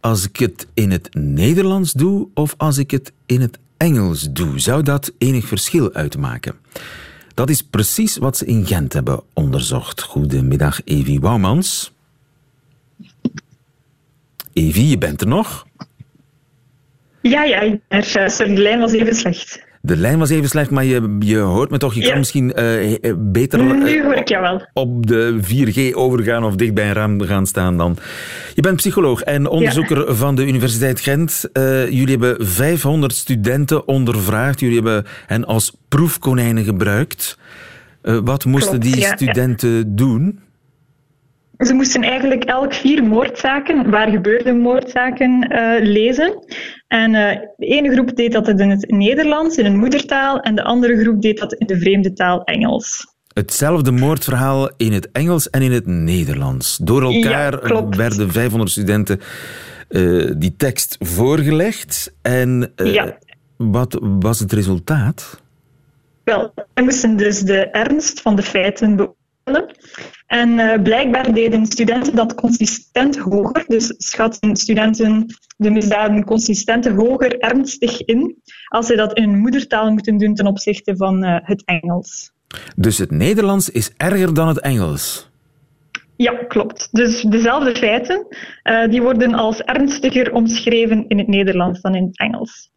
als 0.00 0.28
ik 0.28 0.36
het 0.36 0.66
in 0.74 0.90
het 0.90 1.14
Nederlands 1.14 1.92
doe 1.92 2.28
of 2.34 2.54
als 2.56 2.78
ik 2.78 2.90
het 2.90 3.12
in 3.26 3.40
het 3.40 3.58
Engels 3.76 4.28
doe? 4.32 4.60
Zou 4.60 4.82
dat 4.82 5.12
enig 5.18 5.46
verschil 5.46 5.92
uitmaken? 5.92 6.54
Dat 7.34 7.50
is 7.50 7.62
precies 7.62 8.16
wat 8.16 8.36
ze 8.36 8.44
in 8.44 8.66
Gent 8.66 8.92
hebben 8.92 9.22
onderzocht. 9.32 10.02
Goedemiddag, 10.02 10.84
Evie 10.84 11.20
Woumans. 11.20 11.92
Evie, 14.52 14.88
je 14.88 14.98
bent 14.98 15.20
er 15.20 15.26
nog? 15.26 15.66
Ja, 17.30 17.44
ja, 17.44 17.78
sorry, 18.26 18.54
de 18.54 18.62
lijn 18.62 18.80
was 18.80 18.92
even 18.92 19.14
slecht. 19.14 19.62
De 19.80 19.96
lijn 19.96 20.18
was 20.18 20.30
even 20.30 20.48
slecht, 20.48 20.70
maar 20.70 20.84
je, 20.84 21.16
je 21.20 21.38
hoort 21.38 21.70
me 21.70 21.78
toch? 21.78 21.94
Je 21.94 22.08
kan 22.08 22.18
misschien 22.18 22.52
uh, 22.58 23.12
beter 23.16 23.62
nu 23.62 24.02
hoor 24.02 24.14
ik 24.14 24.28
jou 24.28 24.42
wel. 24.42 24.66
op 24.72 25.06
de 25.06 25.40
4G 25.42 25.96
overgaan 25.96 26.44
of 26.44 26.56
dicht 26.56 26.74
bij 26.74 26.86
een 26.86 26.92
raam 26.92 27.20
gaan 27.20 27.46
staan 27.46 27.76
dan. 27.76 27.96
Je 28.54 28.62
bent 28.62 28.76
psycholoog 28.76 29.22
en 29.22 29.46
onderzoeker 29.46 30.06
ja. 30.06 30.14
van 30.14 30.34
de 30.34 30.46
Universiteit 30.46 31.00
Gent. 31.00 31.48
Uh, 31.52 31.90
jullie 31.90 32.18
hebben 32.18 32.46
500 32.46 33.14
studenten 33.14 33.88
ondervraagd. 33.88 34.60
Jullie 34.60 34.74
hebben 34.74 35.04
hen 35.26 35.44
als 35.44 35.76
proefkonijnen 35.88 36.64
gebruikt. 36.64 37.38
Wat 38.02 38.44
moesten 38.44 38.80
Klopt, 38.80 38.94
die 38.94 39.02
ja, 39.02 39.16
studenten 39.16 39.96
doen? 39.96 40.40
Ze 41.58 41.74
moesten 41.74 42.02
eigenlijk 42.02 42.44
elk 42.44 42.74
vier 42.74 43.04
moordzaken, 43.04 43.90
waar 43.90 44.10
gebeurde 44.10 44.52
moordzaken, 44.52 45.48
lezen. 45.82 46.44
En 46.94 47.14
uh, 47.14 47.30
de 47.56 47.66
ene 47.66 47.92
groep 47.92 48.16
deed 48.16 48.32
dat 48.32 48.48
in 48.48 48.70
het 48.70 48.90
Nederlands, 48.90 49.56
in 49.56 49.64
een 49.64 49.78
moedertaal, 49.78 50.40
en 50.40 50.54
de 50.54 50.62
andere 50.62 51.00
groep 51.00 51.22
deed 51.22 51.38
dat 51.38 51.52
in 51.52 51.66
de 51.66 51.78
vreemde 51.78 52.12
taal 52.12 52.44
Engels. 52.44 53.14
Hetzelfde 53.32 53.90
moordverhaal 53.90 54.70
in 54.76 54.92
het 54.92 55.08
Engels 55.12 55.50
en 55.50 55.62
in 55.62 55.72
het 55.72 55.86
Nederlands. 55.86 56.76
Door 56.76 57.02
elkaar 57.02 57.68
ja, 57.68 57.88
werden 57.88 58.32
500 58.32 58.70
studenten 58.70 59.20
uh, 59.88 60.32
die 60.36 60.56
tekst 60.56 60.96
voorgelegd. 61.00 62.14
En 62.22 62.72
ja. 62.76 63.18
wat 63.56 63.98
was 64.00 64.40
het 64.40 64.52
resultaat? 64.52 65.42
Wel, 66.24 66.52
we 66.74 66.82
moesten 66.82 67.16
dus 67.16 67.40
de 67.40 67.70
ernst 67.70 68.20
van 68.20 68.36
de 68.36 68.42
feiten 68.42 68.96
beoordelen. 68.96 69.22
En 70.26 70.48
uh, 70.48 70.82
blijkbaar 70.82 71.34
deden 71.34 71.66
studenten 71.66 72.16
dat 72.16 72.34
consistent 72.34 73.18
hoger. 73.18 73.64
Dus 73.66 73.94
schatten 73.96 74.56
studenten 74.56 75.26
de 75.56 75.70
misdaden 75.70 76.24
consistent 76.24 76.88
hoger 76.88 77.38
ernstig 77.38 78.00
in 78.00 78.36
als 78.68 78.86
ze 78.86 78.96
dat 78.96 79.12
in 79.12 79.28
hun 79.28 79.38
moedertaal 79.38 79.90
moeten 79.90 80.16
doen 80.16 80.34
ten 80.34 80.46
opzichte 80.46 80.96
van 80.96 81.24
uh, 81.24 81.36
het 81.42 81.64
Engels. 81.64 82.32
Dus 82.76 82.98
het 82.98 83.10
Nederlands 83.10 83.70
is 83.70 83.92
erger 83.96 84.34
dan 84.34 84.48
het 84.48 84.60
Engels? 84.60 85.32
Ja, 86.16 86.32
klopt. 86.32 86.88
Dus 86.92 87.22
dezelfde 87.22 87.76
feiten 87.76 88.26
uh, 88.64 88.88
die 88.88 89.02
worden 89.02 89.34
als 89.34 89.60
ernstiger 89.60 90.32
omschreven 90.32 91.08
in 91.08 91.18
het 91.18 91.28
Nederlands 91.28 91.80
dan 91.80 91.94
in 91.94 92.04
het 92.04 92.18
Engels. 92.18 92.70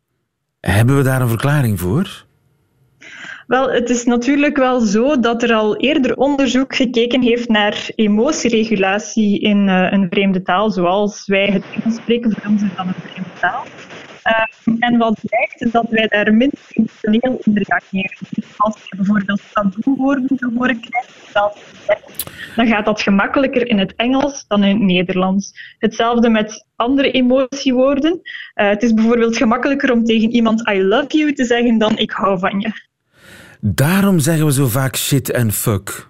Hebben 0.59 0.97
we 0.97 1.03
daar 1.03 1.21
een 1.21 1.27
verklaring 1.27 1.79
voor? 1.79 2.26
Wel, 3.47 3.71
het 3.71 3.89
is 3.89 4.03
natuurlijk 4.03 4.57
wel 4.57 4.79
zo 4.79 5.19
dat 5.19 5.43
er 5.43 5.53
al 5.53 5.77
eerder 5.77 6.17
onderzoek 6.17 6.75
gekeken 6.75 7.21
heeft 7.21 7.49
naar 7.49 7.89
emotieregulatie 7.95 9.39
in 9.39 9.67
uh, 9.67 9.91
een 9.91 10.07
vreemde 10.09 10.41
taal, 10.41 10.71
zoals 10.71 11.25
wij 11.25 11.45
het 11.45 11.63
Engels 11.75 11.95
spreken, 11.95 12.29
is 12.29 12.35
dat 12.35 12.85
een 12.85 12.93
vreemde 12.93 13.29
taal. 13.39 13.63
Uh, 14.27 14.75
en 14.79 14.97
wat 14.97 15.19
blijkt 15.21 15.61
is 15.61 15.71
dat 15.71 15.85
wij 15.89 16.07
daar 16.07 16.33
minder 16.33 16.59
emotioneel 16.69 17.39
in 17.43 17.57
reageren. 17.57 18.17
Dus 18.29 18.45
als 18.57 18.75
je 18.89 18.95
bijvoorbeeld 18.95 19.41
taboewoorden 19.53 20.37
te 20.37 20.51
horen 20.55 20.79
krijgt, 20.79 21.33
dan 22.55 22.67
gaat 22.67 22.85
dat 22.85 23.01
gemakkelijker 23.01 23.67
in 23.67 23.79
het 23.79 23.95
Engels 23.95 24.45
dan 24.47 24.63
in 24.63 24.75
het 24.75 24.85
Nederlands. 24.85 25.75
Hetzelfde 25.79 26.29
met 26.29 26.65
andere 26.75 27.11
emotiewoorden. 27.11 28.11
Uh, 28.11 28.69
het 28.69 28.83
is 28.83 28.93
bijvoorbeeld 28.93 29.37
gemakkelijker 29.37 29.91
om 29.91 30.03
tegen 30.03 30.31
iemand 30.31 30.69
I 30.69 30.83
love 30.83 31.17
you 31.17 31.33
te 31.33 31.45
zeggen 31.45 31.77
dan 31.77 31.97
ik 31.97 32.11
hou 32.11 32.39
van 32.39 32.59
je. 32.59 32.86
Daarom 33.61 34.19
zeggen 34.19 34.45
we 34.45 34.51
zo 34.51 34.67
vaak 34.67 34.95
shit 34.95 35.31
en 35.31 35.51
fuck. 35.51 36.07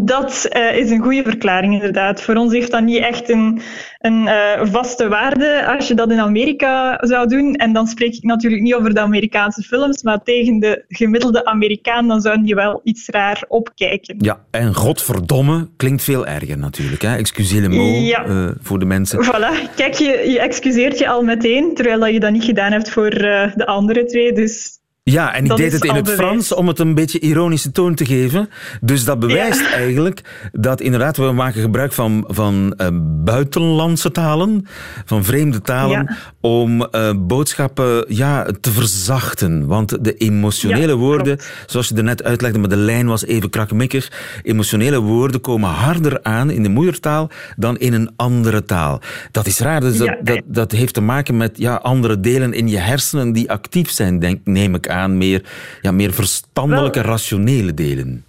Dat 0.00 0.48
uh, 0.56 0.76
is 0.76 0.90
een 0.90 1.02
goede 1.02 1.22
verklaring, 1.22 1.72
inderdaad. 1.72 2.22
Voor 2.22 2.34
ons 2.34 2.52
heeft 2.52 2.70
dat 2.70 2.82
niet 2.82 3.02
echt 3.02 3.30
een, 3.30 3.60
een 3.98 4.22
uh, 4.22 4.64
vaste 4.64 5.08
waarde 5.08 5.66
als 5.66 5.88
je 5.88 5.94
dat 5.94 6.10
in 6.10 6.18
Amerika 6.18 6.98
zou 7.00 7.28
doen. 7.28 7.54
En 7.54 7.72
dan 7.72 7.86
spreek 7.86 8.14
ik 8.14 8.22
natuurlijk 8.22 8.62
niet 8.62 8.74
over 8.74 8.94
de 8.94 9.00
Amerikaanse 9.00 9.62
films, 9.62 10.02
maar 10.02 10.22
tegen 10.22 10.58
de 10.58 10.84
gemiddelde 10.88 11.44
Amerikaan, 11.44 12.08
dan 12.08 12.20
zou 12.20 12.40
je 12.44 12.54
wel 12.54 12.80
iets 12.84 13.08
raar 13.08 13.44
opkijken. 13.48 14.16
Ja, 14.18 14.44
en 14.50 14.74
godverdomme 14.74 15.68
klinkt 15.76 16.02
veel 16.02 16.26
erger 16.26 16.58
natuurlijk. 16.58 17.02
Hè? 17.02 17.16
Excuseer 17.16 17.70
me 17.70 17.82
ja. 17.82 18.26
uh, 18.26 18.50
voor 18.60 18.78
de 18.78 18.84
mensen. 18.84 19.24
Voilà, 19.24 19.74
kijk, 19.76 19.94
je, 19.94 20.30
je 20.30 20.40
excuseert 20.40 20.98
je 20.98 21.08
al 21.08 21.22
meteen, 21.22 21.74
terwijl 21.74 22.06
je 22.06 22.20
dat 22.20 22.32
niet 22.32 22.44
gedaan 22.44 22.72
hebt 22.72 22.90
voor 22.90 23.10
de 23.10 23.66
andere 23.66 24.04
twee. 24.04 24.32
Dus 24.32 24.80
ja, 25.04 25.34
en 25.34 25.42
ik 25.42 25.48
dat 25.48 25.56
deed 25.56 25.72
het 25.72 25.84
in 25.84 25.94
het 25.94 26.04
bewijs. 26.04 26.20
Frans 26.20 26.54
om 26.54 26.68
het 26.68 26.78
een 26.78 26.94
beetje 26.94 27.18
ironische 27.18 27.72
toon 27.72 27.94
te 27.94 28.04
geven. 28.04 28.48
Dus 28.80 29.04
dat 29.04 29.18
bewijst 29.18 29.60
ja. 29.60 29.72
eigenlijk 29.72 30.20
dat 30.52 30.80
inderdaad 30.80 31.16
we 31.16 31.32
maken 31.32 31.60
gebruik 31.60 31.92
van, 31.92 32.24
van 32.28 32.74
uh, 32.76 32.86
buitenlandse 33.24 34.10
talen, 34.10 34.66
van 35.04 35.24
vreemde 35.24 35.60
talen, 35.60 36.06
ja. 36.08 36.16
om 36.40 36.80
uh, 36.80 37.10
boodschappen 37.16 38.04
ja, 38.08 38.46
te 38.60 38.70
verzachten. 38.70 39.66
Want 39.66 40.04
de 40.04 40.14
emotionele 40.14 40.92
ja, 40.92 40.98
woorden, 40.98 41.38
zoals 41.66 41.88
je 41.88 41.94
er 41.94 42.04
net 42.04 42.22
uitlegde, 42.22 42.58
maar 42.58 42.68
de 42.68 42.76
lijn 42.76 43.06
was 43.06 43.24
even 43.24 43.50
krakkemikkig, 43.50 44.10
emotionele 44.42 45.00
woorden 45.00 45.40
komen 45.40 45.70
harder 45.70 46.22
aan 46.22 46.50
in 46.50 46.62
de 46.62 46.68
moedertaal 46.68 47.30
dan 47.56 47.78
in 47.78 47.92
een 47.92 48.10
andere 48.16 48.64
taal. 48.64 49.00
Dat 49.30 49.46
is 49.46 49.58
raar, 49.58 49.80
dus 49.80 49.96
dat, 49.96 50.16
dat, 50.22 50.42
dat 50.44 50.72
heeft 50.72 50.94
te 50.94 51.00
maken 51.00 51.36
met 51.36 51.58
ja, 51.58 51.74
andere 51.74 52.20
delen 52.20 52.52
in 52.52 52.68
je 52.68 52.78
hersenen 52.78 53.32
die 53.32 53.50
actief 53.50 53.90
zijn, 53.90 54.18
denk, 54.18 54.40
neem 54.44 54.74
ik 54.74 54.90
aan, 54.92 55.18
meer, 55.18 55.42
ja, 55.80 55.92
meer 55.92 56.12
verstandelijke, 56.12 57.00
Wel, 57.00 57.10
rationele 57.10 57.74
delen. 57.74 58.24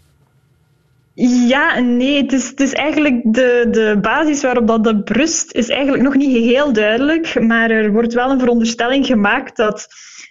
Ja 1.47 1.75
en 1.75 1.97
nee. 1.97 2.21
Het 2.21 2.33
is, 2.33 2.49
het 2.49 2.59
is 2.59 2.73
eigenlijk 2.73 3.21
de, 3.23 3.67
de 3.71 3.97
basis 4.01 4.41
waarop 4.41 4.67
dat, 4.67 4.83
dat 4.83 5.03
brust 5.03 5.53
is 5.53 5.69
eigenlijk 5.69 6.03
nog 6.03 6.15
niet 6.15 6.37
heel 6.37 6.73
duidelijk. 6.73 7.41
Maar 7.41 7.69
er 7.69 7.91
wordt 7.91 8.13
wel 8.13 8.31
een 8.31 8.39
veronderstelling 8.39 9.05
gemaakt 9.05 9.57
dat 9.57 9.87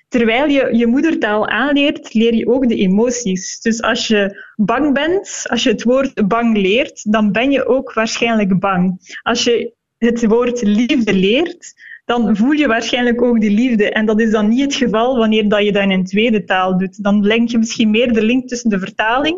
terwijl 0.09 0.49
je 0.49 0.77
je 0.77 0.87
moedertaal 0.87 1.49
aanleert, 1.49 2.15
leer 2.15 2.35
je 2.35 2.49
ook 2.49 2.69
de 2.69 2.77
emoties. 2.77 3.61
Dus 3.61 3.83
als 3.83 4.07
je 4.07 4.45
bang 4.57 4.95
bent, 4.95 5.45
als 5.47 5.63
je 5.63 5.71
het 5.71 5.83
woord 5.83 6.29
bang 6.29 6.57
leert, 6.57 7.13
dan 7.13 7.33
ben 7.33 7.51
je 7.51 7.67
ook 7.67 7.93
waarschijnlijk 7.93 8.59
bang. 8.59 9.15
Als 9.23 9.45
je 9.45 9.73
het 9.99 10.27
woord 10.27 10.63
liefde 10.63 11.15
leert, 11.15 11.75
dan 12.05 12.37
voel 12.37 12.51
je 12.51 12.67
waarschijnlijk 12.67 13.23
ook 13.23 13.41
die 13.41 13.51
liefde. 13.51 13.93
En 13.93 14.07
dat 14.07 14.21
is 14.21 14.31
dan 14.31 14.49
niet 14.49 14.61
het 14.61 14.75
geval 14.75 15.17
wanneer 15.17 15.49
dat 15.49 15.65
je 15.65 15.73
dat 15.73 15.83
in 15.83 15.91
een 15.91 16.05
tweede 16.05 16.45
taal 16.45 16.79
doet. 16.79 17.03
Dan 17.03 17.23
denk 17.23 17.49
je 17.49 17.59
misschien 17.59 17.91
meer 17.91 18.13
de 18.13 18.25
link 18.25 18.49
tussen 18.49 18.71
de 18.71 18.79
vertaling 18.79 19.37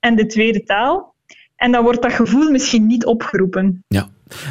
en 0.00 0.16
de 0.16 0.26
tweede 0.26 0.62
taal. 0.62 1.14
En 1.56 1.72
dan 1.72 1.82
wordt 1.82 2.02
dat 2.02 2.12
gevoel 2.12 2.50
misschien 2.50 2.86
niet 2.86 3.04
opgeroepen. 3.04 3.84
Ja. 3.88 4.08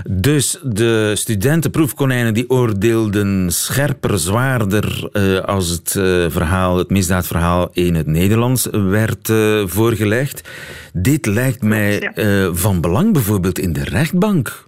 Dus 0.09 0.59
de 0.63 1.11
studentenproefkonijnen 1.15 2.33
die 2.33 2.49
oordeelden 2.49 3.51
scherper, 3.51 4.19
zwaarder 4.19 5.09
uh, 5.13 5.39
als 5.39 5.69
het 5.69 5.95
uh, 5.97 6.25
verhaal, 6.29 6.77
het 6.77 6.89
misdaadverhaal 6.89 7.69
in 7.71 7.95
het 7.95 8.07
Nederlands 8.07 8.67
werd 8.71 9.29
uh, 9.29 9.67
voorgelegd. 9.67 10.49
Dit 10.93 11.25
lijkt 11.25 11.61
mij 11.61 12.11
van 12.53 12.81
belang 12.81 13.13
bijvoorbeeld 13.13 13.59
in 13.59 13.73
de 13.73 13.83
rechtbank. 13.83 14.65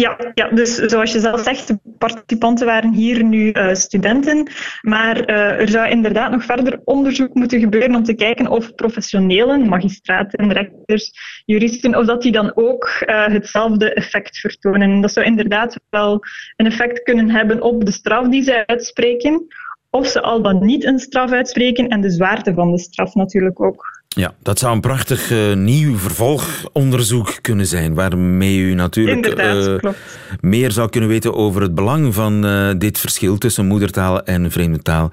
Ja, 0.00 0.16
ja, 0.34 0.48
dus 0.48 0.74
zoals 0.74 1.12
je 1.12 1.20
zelf 1.20 1.40
zegt, 1.40 1.68
de 1.68 1.78
participanten 1.98 2.66
waren 2.66 2.92
hier 2.92 3.24
nu 3.24 3.52
uh, 3.52 3.74
studenten. 3.74 4.50
Maar 4.80 5.30
uh, 5.30 5.60
er 5.60 5.68
zou 5.68 5.88
inderdaad 5.88 6.30
nog 6.30 6.44
verder 6.44 6.80
onderzoek 6.84 7.34
moeten 7.34 7.60
gebeuren 7.60 7.94
om 7.94 8.04
te 8.04 8.14
kijken 8.14 8.46
of 8.46 8.74
professionelen, 8.74 9.68
magistraten, 9.68 10.52
rechters, 10.52 11.12
juristen, 11.44 11.96
of 11.96 12.06
dat 12.06 12.22
die 12.22 12.32
dan 12.32 12.52
ook 12.54 13.04
uh, 13.06 13.26
hetzelfde 13.26 13.94
effect 13.94 14.38
vertonen. 14.38 14.80
En 14.80 15.00
dat 15.00 15.12
zou 15.12 15.26
inderdaad 15.26 15.80
wel 15.90 16.20
een 16.56 16.66
effect 16.66 17.02
kunnen 17.02 17.30
hebben 17.30 17.62
op 17.62 17.84
de 17.84 17.92
straf 17.92 18.28
die 18.28 18.42
zij 18.42 18.66
uitspreken. 18.66 19.46
of 19.90 20.06
ze 20.06 20.20
al 20.20 20.42
dan 20.42 20.64
niet 20.64 20.84
een 20.84 20.98
straf 20.98 21.32
uitspreken 21.32 21.88
en 21.88 22.00
de 22.00 22.10
zwaarte 22.10 22.54
van 22.54 22.70
de 22.70 22.78
straf 22.78 23.14
natuurlijk 23.14 23.60
ook. 23.60 23.99
Ja, 24.16 24.34
dat 24.42 24.58
zou 24.58 24.74
een 24.74 24.80
prachtig 24.80 25.30
uh, 25.30 25.54
nieuw 25.54 25.96
vervolgonderzoek 25.96 27.38
kunnen 27.40 27.66
zijn, 27.66 27.94
waarmee 27.94 28.58
u 28.58 28.74
natuurlijk 28.74 29.40
uh, 29.40 29.92
meer 30.40 30.72
zou 30.72 30.88
kunnen 30.88 31.10
weten 31.10 31.34
over 31.34 31.62
het 31.62 31.74
belang 31.74 32.14
van 32.14 32.46
uh, 32.46 32.70
dit 32.78 32.98
verschil 32.98 33.38
tussen 33.38 33.66
moedertaal 33.66 34.24
en 34.24 34.50
vreemde 34.50 34.82
taal 34.82 35.10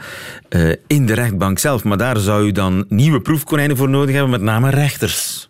in 0.88 1.06
de 1.06 1.14
rechtbank 1.14 1.60
zelf. 1.60 1.84
Maar 1.84 1.98
daar 1.98 2.18
zou 2.18 2.46
u 2.46 2.52
dan 2.52 2.86
nieuwe 2.90 3.22
proefkonijnen 3.22 3.78
voor 3.78 3.90
nodig 3.90 4.14
hebben, 4.14 4.32
met 4.32 4.42
name 4.42 4.70
rechters. 4.70 5.50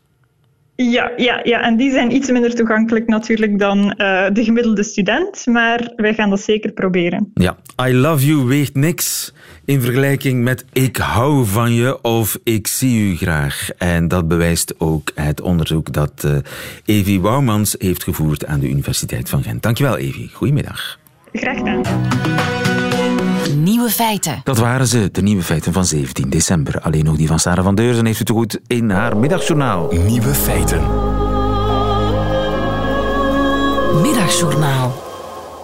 Ja, 0.79 1.11
ja, 1.15 1.39
ja, 1.43 1.61
en 1.61 1.77
die 1.77 1.91
zijn 1.91 2.15
iets 2.15 2.31
minder 2.31 2.55
toegankelijk 2.55 3.07
natuurlijk 3.07 3.59
dan 3.59 3.87
de 4.33 4.43
gemiddelde 4.43 4.83
student, 4.83 5.45
maar 5.45 5.91
wij 5.95 6.13
gaan 6.13 6.29
dat 6.29 6.41
zeker 6.41 6.71
proberen. 6.71 7.31
Ja, 7.33 7.57
I 7.87 7.93
love 7.93 8.25
you 8.25 8.45
weegt 8.45 8.75
niks 8.75 9.33
in 9.65 9.81
vergelijking 9.81 10.43
met 10.43 10.65
ik 10.73 10.97
hou 10.97 11.45
van 11.45 11.73
je 11.73 12.01
of 12.01 12.39
ik 12.43 12.67
zie 12.67 13.11
u 13.11 13.15
graag. 13.15 13.69
En 13.77 14.07
dat 14.07 14.27
bewijst 14.27 14.73
ook 14.77 15.11
het 15.15 15.41
onderzoek 15.41 15.93
dat 15.93 16.23
uh, 16.25 16.37
Evi 16.85 17.19
Wouwmans 17.19 17.75
heeft 17.77 18.03
gevoerd 18.03 18.45
aan 18.45 18.59
de 18.59 18.69
Universiteit 18.69 19.29
van 19.29 19.43
Gent. 19.43 19.63
Dankjewel 19.63 19.97
Evi, 19.97 20.29
goedemiddag. 20.33 20.99
Graag 21.31 21.57
gedaan. 21.57 21.81
Nieuwe 23.55 23.89
feiten. 23.89 24.41
Dat 24.43 24.57
waren 24.57 24.87
ze, 24.87 25.09
de 25.11 25.21
nieuwe 25.21 25.43
feiten 25.43 25.73
van 25.73 25.85
17 25.85 26.29
december. 26.29 26.81
Alleen 26.81 27.03
nog 27.03 27.15
die 27.15 27.27
van 27.27 27.39
Sarah 27.39 27.63
van 27.63 27.75
Deurzen 27.75 28.05
heeft 28.05 28.19
u 28.19 28.23
te 28.23 28.33
goed 28.33 28.59
in 28.67 28.89
haar 28.89 29.17
middagjournaal. 29.17 29.91
Nieuwe 29.91 30.33
feiten. 30.33 30.81
Middagjournaal. 34.01 35.03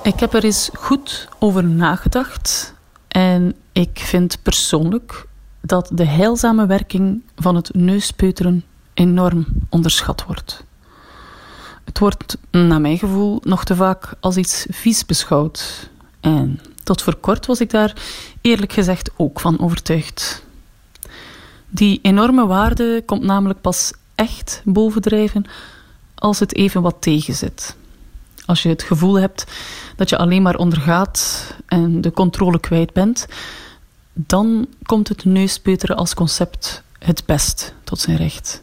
Ik 0.04 0.19
heb 0.19 0.34
er 0.34 0.43
eens 0.43 0.69
goed 0.74 1.28
over 1.39 1.63
nagedacht 1.63 2.74
en 3.08 3.56
ik 3.72 4.00
vind 4.00 4.38
persoonlijk 4.41 5.26
dat 5.62 5.89
de 5.93 6.06
heilzame 6.06 6.65
werking 6.65 7.22
van 7.36 7.56
het 7.56 7.74
neuspeuteren 7.74 8.63
enorm 8.93 9.46
onderschat 9.69 10.24
wordt. 10.26 10.65
Het 11.84 12.00
wordt, 12.00 12.38
naar 12.52 12.82
mijn 12.82 12.98
gevoel, 12.98 13.39
nog 13.43 13.63
te 13.63 13.76
vaak 13.76 14.13
als 14.19 14.38
iets 14.38 14.65
vies 14.69 15.06
beschouwd. 15.06 15.89
En 16.19 16.60
tot 16.84 17.02
voor 17.02 17.15
kort 17.15 17.46
was 17.46 17.60
ik 17.62 17.69
daar 17.69 17.93
eerlijk 18.41 18.74
gezegd 18.74 19.10
ook 19.15 19.39
van 19.39 19.60
overtuigd. 19.60 20.43
Die 21.69 22.00
enorme 22.02 22.46
waarde 22.46 23.04
komt 23.06 23.24
namelijk 23.24 23.62
pas 23.62 23.93
echt 24.15 24.62
bovendrijven 24.65 25.46
als 26.15 26.39
het 26.39 26.56
even 26.56 26.82
wat 26.82 26.96
tegenzit. 27.00 27.76
Als 28.46 28.63
je 28.63 28.69
het 28.69 28.84
gevoel 28.84 29.19
hebt 29.19 29.46
dat 29.96 30.10
je 30.10 30.17
alleen 30.17 30.41
maar 30.41 30.56
ondergaat 30.56 31.48
en 31.65 32.02
de 32.02 32.12
controle 32.12 32.60
kwijt 32.60 32.93
bent, 32.93 33.28
dan 34.13 34.67
komt 34.84 35.08
het 35.08 35.26
neuspeuteren 35.26 35.96
als 35.96 36.13
concept 36.13 36.84
het 37.00 37.24
best 37.26 37.74
tot 37.84 38.00
zijn 38.00 38.17
recht. 38.17 38.62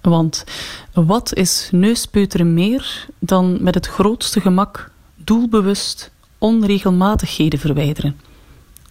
Want 0.00 0.44
wat 0.92 1.34
is 1.34 1.68
neuspeuteren 1.72 2.54
meer 2.54 3.06
dan 3.18 3.62
met 3.62 3.74
het 3.74 3.86
grootste 3.86 4.40
gemak 4.40 4.90
doelbewust 5.14 6.10
onregelmatigheden 6.44 7.58
verwijderen? 7.58 8.20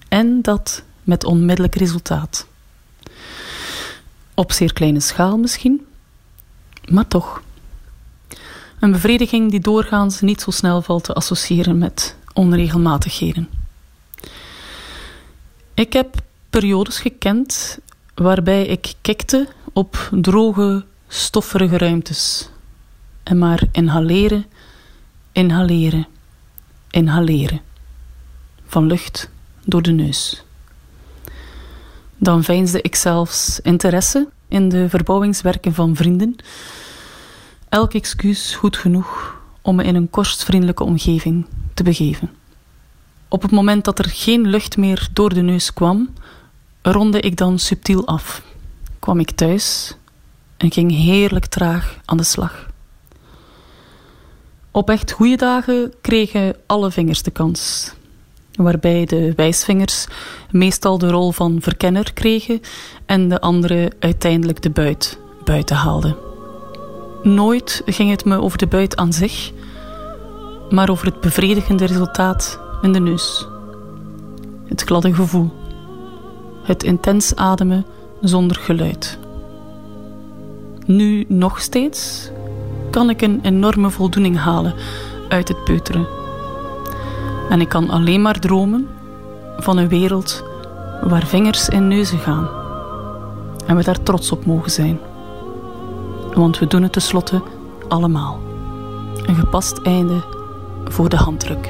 En 0.08 0.42
dat 0.42 0.84
met 1.04 1.24
onmiddellijk 1.24 1.76
resultaat. 1.76 2.48
Op 4.34 4.52
zeer 4.52 4.74
kleine 4.74 5.00
schaal 5.00 5.38
misschien, 5.38 5.86
maar 6.88 7.08
toch. 7.08 7.42
Een 8.80 8.92
bevrediging 8.92 9.52
die 9.52 9.60
doorgaans 9.60 10.22
niet 10.22 10.42
zo 10.42 10.52
snel 10.52 10.82
valt 10.82 11.04
te 11.04 11.14
associëren 11.14 11.78
met 11.78 12.16
onregelmatigheden. 12.34 13.50
Ik 15.74 15.94
heb 15.94 16.16
periodes 16.50 17.00
gekend 17.00 17.80
waarbij 18.14 18.66
ik 18.66 18.94
kikte 19.02 19.48
op 19.74 20.10
droge, 20.12 20.86
stofferige 21.08 21.78
ruimtes. 21.78 22.50
En 23.24 23.38
maar 23.38 23.64
inhaleren, 23.72 24.46
inhaleren, 25.32 26.08
inhaleren. 26.94 27.62
Van 28.66 28.86
lucht 28.86 29.30
door 29.66 29.82
de 29.82 29.92
neus. 29.92 30.44
Dan 32.18 32.44
veinsde 32.44 32.82
ik 32.82 32.96
zelfs 32.96 33.60
interesse 33.60 34.28
in 34.48 34.70
de 34.70 34.90
verbouwingswerken 34.90 35.74
van 35.74 35.96
vrienden. 35.96 36.36
Elk 37.70 37.94
excuus 37.94 38.56
goed 38.56 38.78
genoeg 38.78 39.42
om 39.62 39.76
me 39.76 39.84
in 39.84 39.96
een 39.96 40.10
kostvriendelijke 40.10 40.84
omgeving 40.84 41.46
te 41.74 41.84
begeven. 41.84 42.32
Op 43.28 43.42
het 43.42 43.52
moment 43.52 43.86
dat 43.86 44.00
er 44.00 44.10
geen 44.10 44.48
lucht 44.48 44.78
meer 44.78 45.08
door 45.14 45.34
de 45.34 45.42
neus 45.42 45.74
kwam, 45.74 46.14
ronde 46.82 47.20
ik 47.20 47.38
dan 47.38 47.60
subtiel 47.60 48.08
af. 48.08 48.42
Kwam 49.00 49.20
ik 49.20 49.32
thuis 49.32 49.96
en 50.58 50.72
ging 50.72 50.92
heerlijk 50.92 51.46
traag 51.46 51.98
aan 52.06 52.18
de 52.18 52.24
slag. 52.24 52.72
Op 54.76 54.90
echt 54.90 55.12
goede 55.12 55.36
dagen 55.36 55.94
kregen 56.02 56.56
alle 56.66 56.92
vingers 56.92 57.24
de 57.24 57.32
kans, 57.32 57.92
waarbij 58.56 59.06
de 59.06 59.34
wijsvingers 59.36 60.08
meestal 60.52 60.98
de 60.98 61.10
rol 61.10 61.32
van 61.32 61.58
verkenner 61.62 62.14
kregen 62.14 62.62
en 63.06 63.30
de 63.30 63.42
andere 63.42 63.92
uiteindelijk 64.00 64.62
de 64.62 64.70
buit 64.70 65.20
buiten 65.44 65.76
haalden. 65.76 66.16
Nooit 67.24 67.82
ging 67.86 68.10
het 68.10 68.26
me 68.26 68.42
over 68.42 68.58
de 68.58 68.68
buit 68.68 68.96
aan 68.96 69.14
zich, 69.14 69.52
maar 70.70 70.90
over 70.90 71.06
het 71.06 71.22
bevredigende 71.22 71.86
resultaat 71.86 72.60
in 72.82 72.92
de 72.92 73.00
neus. 73.00 73.48
Het 74.66 74.82
gladde 74.82 75.14
gevoel. 75.14 75.52
Het 76.64 76.84
intens 76.84 77.36
ademen 77.36 77.86
zonder 78.22 78.58
geluid. 78.58 79.18
Nu 80.86 81.26
nog 81.28 81.62
steeds 81.62 82.32
kan 82.94 83.10
ik 83.10 83.22
een 83.22 83.40
enorme 83.44 83.90
voldoening 83.90 84.38
halen 84.38 84.74
uit 85.30 85.48
het 85.48 85.64
peuteren. 85.64 86.08
En 87.50 87.62
ik 87.62 87.70
kan 87.70 87.90
alleen 87.90 88.22
maar 88.22 88.40
dromen 88.40 88.88
van 89.58 89.78
een 89.78 89.88
wereld 89.88 90.44
waar 91.02 91.26
vingers 91.26 91.70
in 91.70 91.88
neuzen 91.88 92.20
gaan. 92.20 92.50
En 93.66 93.76
we 93.76 93.84
daar 93.84 94.04
trots 94.04 94.32
op 94.32 94.46
mogen 94.46 94.72
zijn. 94.72 95.00
Want 96.34 96.60
we 96.60 96.68
doen 96.68 96.84
het 96.84 96.92
tenslotte 96.92 97.42
allemaal. 97.88 98.40
Een 99.26 99.36
gepast 99.36 99.78
einde 99.78 100.24
voor 100.86 101.10
de 101.10 101.18
handdruk. 101.18 101.70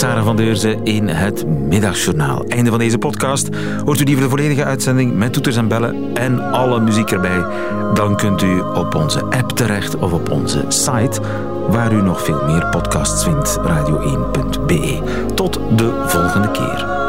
Sarah 0.00 0.24
van 0.24 0.36
Deurzen 0.36 0.84
in 0.84 1.08
het 1.08 1.46
Middagjournaal. 1.46 2.44
Einde 2.44 2.70
van 2.70 2.78
deze 2.78 2.98
podcast. 2.98 3.48
Hoort 3.84 4.00
u 4.00 4.04
die 4.04 4.14
voor 4.14 4.24
de 4.24 4.30
volledige 4.30 4.64
uitzending 4.64 5.16
met 5.16 5.32
toeters 5.32 5.56
en 5.56 5.68
bellen 5.68 6.14
en 6.14 6.52
alle 6.52 6.80
muziek 6.80 7.10
erbij? 7.10 7.44
Dan 7.94 8.16
kunt 8.16 8.42
u 8.42 8.60
op 8.60 8.94
onze 8.94 9.24
app 9.24 9.50
terecht 9.50 9.96
of 9.96 10.12
op 10.12 10.30
onze 10.30 10.64
site, 10.68 11.20
waar 11.68 11.92
u 11.92 12.02
nog 12.02 12.24
veel 12.24 12.44
meer 12.44 12.66
podcasts 12.66 13.24
vindt, 13.24 13.58
radio1.be. 13.58 15.00
Tot 15.34 15.60
de 15.76 16.04
volgende 16.06 16.50
keer. 16.50 16.99